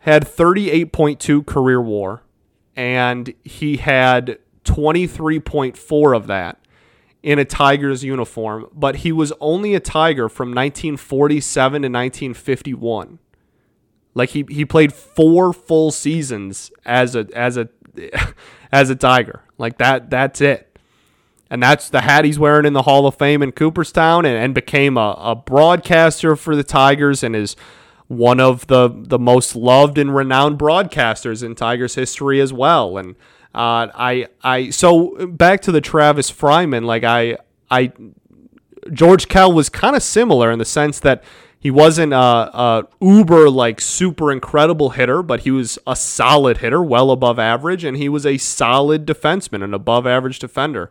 had 0.00 0.24
38.2 0.24 1.46
career 1.46 1.80
WAR 1.80 2.22
and 2.76 3.32
he 3.44 3.78
had 3.78 4.38
23.4 4.64 6.16
of 6.16 6.26
that 6.26 6.58
in 7.22 7.38
a 7.38 7.44
Tigers 7.44 8.02
uniform, 8.02 8.66
but 8.72 8.96
he 8.96 9.12
was 9.12 9.32
only 9.40 9.74
a 9.74 9.80
Tiger 9.80 10.28
from 10.28 10.48
1947 10.48 11.82
to 11.82 11.88
1951. 11.88 13.18
Like 14.14 14.30
he, 14.30 14.44
he 14.48 14.64
played 14.64 14.92
four 14.92 15.52
full 15.52 15.90
seasons 15.90 16.70
as 16.84 17.14
a 17.14 17.26
as 17.34 17.56
a 17.56 17.68
as 18.72 18.90
a 18.90 18.96
Tiger. 18.96 19.42
Like 19.56 19.78
that 19.78 20.10
that's 20.10 20.40
it. 20.40 20.68
And 21.48 21.62
that's 21.62 21.90
the 21.90 22.00
hat 22.00 22.24
he's 22.24 22.38
wearing 22.38 22.64
in 22.64 22.72
the 22.72 22.82
Hall 22.82 23.06
of 23.06 23.14
Fame 23.16 23.42
in 23.42 23.52
Cooperstown 23.52 24.24
and, 24.24 24.36
and 24.36 24.54
became 24.54 24.96
a, 24.96 25.14
a 25.18 25.36
broadcaster 25.36 26.34
for 26.34 26.56
the 26.56 26.64
Tigers 26.64 27.22
and 27.22 27.36
is 27.36 27.56
one 28.08 28.40
of 28.40 28.66
the, 28.68 28.88
the 28.90 29.18
most 29.18 29.54
loved 29.54 29.98
and 29.98 30.14
renowned 30.14 30.58
broadcasters 30.58 31.42
in 31.42 31.54
Tigers 31.54 31.94
history 31.94 32.40
as 32.40 32.54
well. 32.54 32.96
And 32.96 33.16
uh, 33.54 33.88
I 33.94 34.26
I 34.42 34.70
so 34.70 35.26
back 35.26 35.60
to 35.62 35.72
the 35.72 35.80
Travis 35.80 36.30
Fryman, 36.30 36.84
like 36.84 37.04
I 37.04 37.38
I 37.70 37.92
George 38.92 39.28
Kell 39.28 39.52
was 39.52 39.68
kind 39.68 39.94
of 39.94 40.02
similar 40.02 40.50
in 40.50 40.58
the 40.58 40.64
sense 40.64 41.00
that 41.00 41.22
He 41.62 41.70
wasn't 41.70 42.12
a, 42.12 42.16
a 42.16 42.88
uber 43.00 43.48
like 43.48 43.80
super 43.80 44.32
incredible 44.32 44.90
hitter, 44.90 45.22
but 45.22 45.40
he 45.40 45.52
was 45.52 45.78
a 45.86 45.94
solid 45.94 46.58
hitter, 46.58 46.82
well 46.82 47.12
above 47.12 47.38
average, 47.38 47.84
and 47.84 47.96
he 47.96 48.08
was 48.08 48.26
a 48.26 48.36
solid 48.36 49.06
defenseman, 49.06 49.62
an 49.62 49.72
above 49.72 50.04
average 50.04 50.40
defender. 50.40 50.90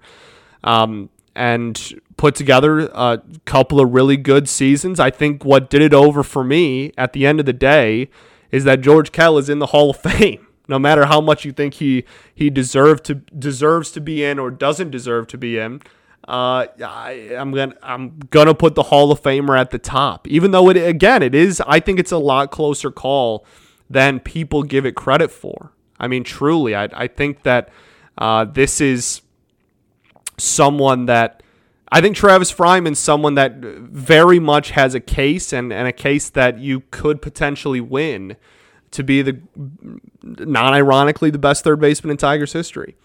Um, 0.64 1.10
and 1.36 2.00
put 2.16 2.36
together 2.36 2.90
a 2.94 3.22
couple 3.44 3.82
of 3.82 3.94
really 3.94 4.16
good 4.16 4.48
seasons. 4.48 4.98
I 4.98 5.10
think 5.10 5.44
what 5.44 5.70
did 5.70 5.82
it 5.82 5.94
over 5.94 6.24
for 6.24 6.44
me 6.44 6.94
at 6.98 7.12
the 7.12 7.26
end 7.26 7.42
of 7.42 7.46
the 7.46 7.54
day 7.54 8.10
is 8.50 8.64
that 8.64 8.80
George 8.80 9.12
Kell 9.12 9.38
is 9.38 9.50
in 9.50 9.60
the 9.60 9.68
Hall 9.68 9.90
of 9.90 9.98
Fame. 9.98 10.48
No 10.72 10.80
matter 10.80 11.06
how 11.06 11.22
much 11.22 11.44
you 11.46 11.52
think 11.52 11.76
he 11.76 12.06
he 12.34 12.50
deserved 12.50 13.04
to 13.06 13.16
deserves 13.16 13.92
to 13.92 14.02
be 14.02 14.24
in 14.24 14.40
or 14.40 14.50
doesn't 14.50 14.90
deserve 14.90 15.28
to 15.28 15.38
be 15.38 15.60
in, 15.60 15.82
uh, 16.28 16.68
I, 16.84 17.28
am 17.32 17.52
gonna 17.52 17.76
I'm 17.84 18.20
gonna 18.30 18.56
put 18.56 18.76
the 18.76 18.84
Hall 18.84 19.12
of 19.12 19.22
Famer 19.22 19.60
at 19.60 19.72
the 19.72 19.78
top, 19.78 20.28
even 20.30 20.52
though 20.52 20.70
it 20.70 20.78
again 20.78 21.22
it 21.22 21.36
is. 21.36 21.62
I 21.68 21.82
think 21.82 22.00
it's 22.00 22.12
a 22.12 22.18
lot 22.18 22.52
closer 22.52 22.90
call 22.90 23.46
than 23.90 24.22
people 24.22 24.64
give 24.64 24.86
it 24.86 24.96
credit 24.96 25.30
for. 25.30 25.74
I 26.00 26.08
mean, 26.08 26.24
truly, 26.24 26.74
I 26.74 26.88
I 26.94 27.08
think 27.08 27.44
that 27.44 27.70
uh, 28.18 28.46
this 28.46 28.80
is 28.80 29.22
someone 30.38 31.06
that 31.08 31.44
I 31.92 32.00
think 32.00 32.16
Travis 32.16 32.54
Fryman's 32.54 33.00
someone 33.00 33.36
that 33.36 33.58
very 33.58 34.40
much 34.40 34.72
has 34.72 34.96
a 34.96 35.02
case 35.02 35.52
and, 35.52 35.74
and 35.74 35.88
a 35.88 35.92
case 35.92 36.30
that 36.30 36.60
you 36.60 36.84
could 36.92 37.22
potentially 37.22 37.82
win 37.82 38.38
to 38.92 39.04
be 39.04 39.22
the 39.22 39.40
non 40.24 40.74
ironically 40.74 41.30
the 41.30 41.38
best 41.40 41.64
third 41.64 41.80
baseman 41.80 42.12
in 42.12 42.18
Tigers 42.18 42.54
history. 42.54 42.96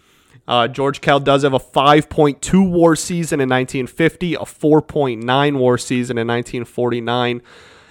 Uh, 0.48 0.68
George 0.68 1.00
Kell 1.00 1.18
does 1.18 1.42
have 1.42 1.54
a 1.54 1.58
5.2 1.58 2.70
war 2.70 2.94
season 2.94 3.40
in 3.40 3.48
1950, 3.48 4.34
a 4.34 4.38
4.9 4.38 5.58
war 5.58 5.78
season 5.78 6.18
in 6.18 6.26
1949, 6.28 7.42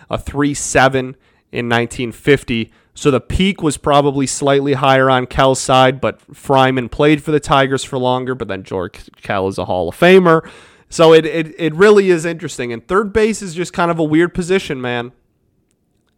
a 0.10 0.18
3.7 0.18 1.16
in 1.52 1.70
1950. 1.70 2.72
So 2.94 3.12
the 3.12 3.20
peak 3.20 3.62
was 3.62 3.76
probably 3.76 4.26
slightly 4.26 4.74
higher 4.74 5.10
on 5.10 5.26
Kell's 5.26 5.60
side, 5.60 6.00
but 6.00 6.26
Fryman 6.34 6.90
played 6.90 7.22
for 7.22 7.32
the 7.32 7.42
Tigers 7.42 7.84
for 7.84 7.98
longer, 7.98 8.36
but 8.36 8.48
then 8.48 8.64
George 8.64 9.10
Kell 9.22 9.50
is 9.50 9.58
a 9.58 9.66
Hall 9.66 9.90
of 9.90 9.98
Famer. 9.98 10.50
So 10.90 11.14
it, 11.14 11.26
it, 11.26 11.54
it 11.58 11.74
really 11.76 12.10
is 12.10 12.24
interesting. 12.24 12.72
And 12.72 12.88
third 12.88 13.12
base 13.12 13.42
is 13.42 13.54
just 13.54 13.74
kind 13.74 13.92
of 13.92 14.00
a 14.00 14.04
weird 14.04 14.34
position, 14.34 14.80
man. 14.80 15.12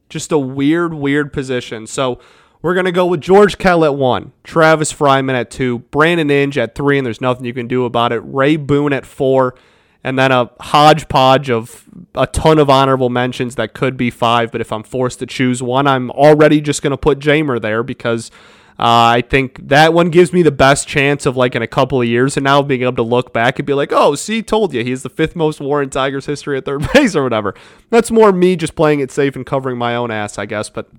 Just 0.09 0.31
a 0.31 0.37
weird, 0.37 0.93
weird 0.93 1.33
position. 1.33 1.87
So 1.87 2.19
we're 2.61 2.73
going 2.73 2.85
to 2.85 2.91
go 2.91 3.05
with 3.05 3.21
George 3.21 3.57
Kell 3.57 3.85
at 3.85 3.95
one, 3.95 4.33
Travis 4.43 4.91
Fryman 4.91 5.33
at 5.33 5.51
two, 5.51 5.79
Brandon 5.79 6.29
Inge 6.29 6.57
at 6.57 6.75
three, 6.75 6.97
and 6.97 7.05
there's 7.05 7.21
nothing 7.21 7.45
you 7.45 7.53
can 7.53 7.67
do 7.67 7.85
about 7.85 8.11
it. 8.11 8.19
Ray 8.19 8.55
Boone 8.55 8.93
at 8.93 9.05
four, 9.05 9.55
and 10.03 10.17
then 10.17 10.31
a 10.31 10.49
hodgepodge 10.59 11.49
of 11.49 11.85
a 12.15 12.27
ton 12.27 12.57
of 12.59 12.69
honorable 12.69 13.09
mentions 13.09 13.55
that 13.55 13.73
could 13.73 13.97
be 13.97 14.09
five. 14.09 14.51
But 14.51 14.61
if 14.61 14.71
I'm 14.71 14.83
forced 14.83 15.19
to 15.19 15.25
choose 15.25 15.61
one, 15.61 15.87
I'm 15.87 16.09
already 16.11 16.61
just 16.61 16.81
going 16.81 16.91
to 16.91 16.97
put 16.97 17.19
Jeimer 17.19 17.61
there 17.61 17.83
because 17.83 18.31
uh, 18.79 19.17
I 19.17 19.23
think 19.27 19.69
that 19.69 19.91
one 19.91 20.11
gives 20.11 20.31
me 20.31 20.43
the 20.43 20.51
best 20.51 20.87
chance 20.87 21.25
of 21.25 21.35
like 21.35 21.55
in 21.55 21.63
a 21.63 21.67
couple 21.67 21.99
of 21.99 22.07
years 22.07 22.37
and 22.37 22.43
now 22.43 22.61
being 22.61 22.83
able 22.83 22.95
to 22.97 23.01
look 23.01 23.33
back 23.33 23.57
and 23.57 23.65
be 23.65 23.73
like, 23.73 23.91
oh, 23.91 24.13
see, 24.13 24.43
told 24.43 24.71
you 24.71 24.83
he's 24.83 25.01
the 25.01 25.09
fifth 25.09 25.35
most 25.35 25.59
war 25.59 25.81
in 25.81 25.89
Tigers 25.89 26.27
history 26.27 26.57
at 26.57 26.65
third 26.65 26.87
base 26.93 27.15
or 27.15 27.23
whatever. 27.23 27.55
That's 27.89 28.11
more 28.11 28.31
me 28.31 28.55
just 28.55 28.75
playing 28.75 28.99
it 28.99 29.09
safe 29.11 29.35
and 29.35 29.45
covering 29.45 29.79
my 29.79 29.95
own 29.95 30.11
ass, 30.11 30.37
I 30.37 30.45
guess. 30.45 30.69
But 30.69 30.91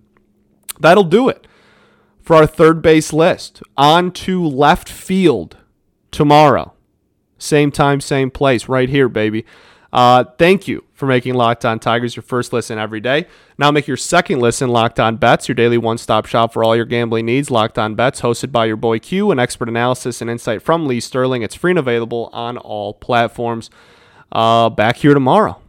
that'll 0.80 1.04
do 1.04 1.28
it 1.28 1.46
for 2.20 2.34
our 2.34 2.48
third 2.48 2.82
base 2.82 3.12
list. 3.12 3.62
On 3.76 4.10
to 4.10 4.44
left 4.44 4.88
field 4.88 5.56
tomorrow. 6.10 6.74
Same 7.38 7.70
time, 7.70 8.00
same 8.00 8.32
place, 8.32 8.68
right 8.68 8.88
here, 8.88 9.08
baby. 9.08 9.44
Uh, 9.92 10.24
thank 10.36 10.68
you 10.68 10.84
for 10.92 11.06
making 11.06 11.34
Locked 11.34 11.64
On 11.64 11.78
Tigers 11.78 12.14
your 12.14 12.22
first 12.22 12.52
listen 12.52 12.78
every 12.78 13.00
day. 13.00 13.26
Now 13.56 13.70
make 13.70 13.86
your 13.86 13.96
second 13.96 14.40
listen 14.40 14.68
Locked 14.68 15.00
On 15.00 15.16
Bets, 15.16 15.48
your 15.48 15.54
daily 15.54 15.78
one 15.78 15.96
stop 15.96 16.26
shop 16.26 16.52
for 16.52 16.62
all 16.62 16.76
your 16.76 16.84
gambling 16.84 17.26
needs. 17.26 17.50
Locked 17.50 17.78
On 17.78 17.94
Bets, 17.94 18.20
hosted 18.20 18.52
by 18.52 18.66
your 18.66 18.76
boy 18.76 18.98
Q, 18.98 19.30
an 19.30 19.38
expert 19.38 19.68
analysis 19.68 20.20
and 20.20 20.28
insight 20.30 20.60
from 20.60 20.86
Lee 20.86 21.00
Sterling. 21.00 21.42
It's 21.42 21.54
free 21.54 21.72
and 21.72 21.78
available 21.78 22.28
on 22.32 22.58
all 22.58 22.92
platforms. 22.94 23.70
Uh, 24.30 24.68
back 24.68 24.96
here 24.98 25.14
tomorrow. 25.14 25.60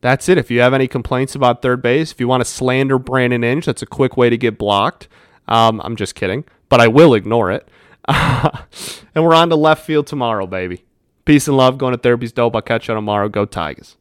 That's 0.00 0.28
it. 0.28 0.38
If 0.38 0.50
you 0.50 0.60
have 0.60 0.72
any 0.72 0.86
complaints 0.86 1.34
about 1.34 1.62
third 1.62 1.82
base, 1.82 2.12
if 2.12 2.20
you 2.20 2.28
want 2.28 2.42
to 2.42 2.44
slander 2.44 2.98
Brandon 2.98 3.42
Inge, 3.42 3.66
that's 3.66 3.82
a 3.82 3.86
quick 3.86 4.16
way 4.16 4.30
to 4.30 4.36
get 4.36 4.58
blocked. 4.58 5.08
Um, 5.48 5.80
I'm 5.82 5.96
just 5.96 6.14
kidding, 6.14 6.44
but 6.68 6.80
I 6.80 6.86
will 6.86 7.14
ignore 7.14 7.50
it. 7.50 7.66
and 8.08 9.24
we're 9.24 9.34
on 9.34 9.48
to 9.48 9.56
left 9.56 9.84
field 9.84 10.06
tomorrow, 10.06 10.46
baby. 10.46 10.85
Peace 11.26 11.46
and 11.46 11.56
love. 11.56 11.76
Going 11.76 11.92
to 11.92 11.98
therapy's 11.98 12.32
dope. 12.32 12.54
I'll 12.56 12.62
catch 12.62 12.88
you 12.88 12.94
tomorrow. 12.94 13.28
Go 13.28 13.44
Tigers. 13.44 13.96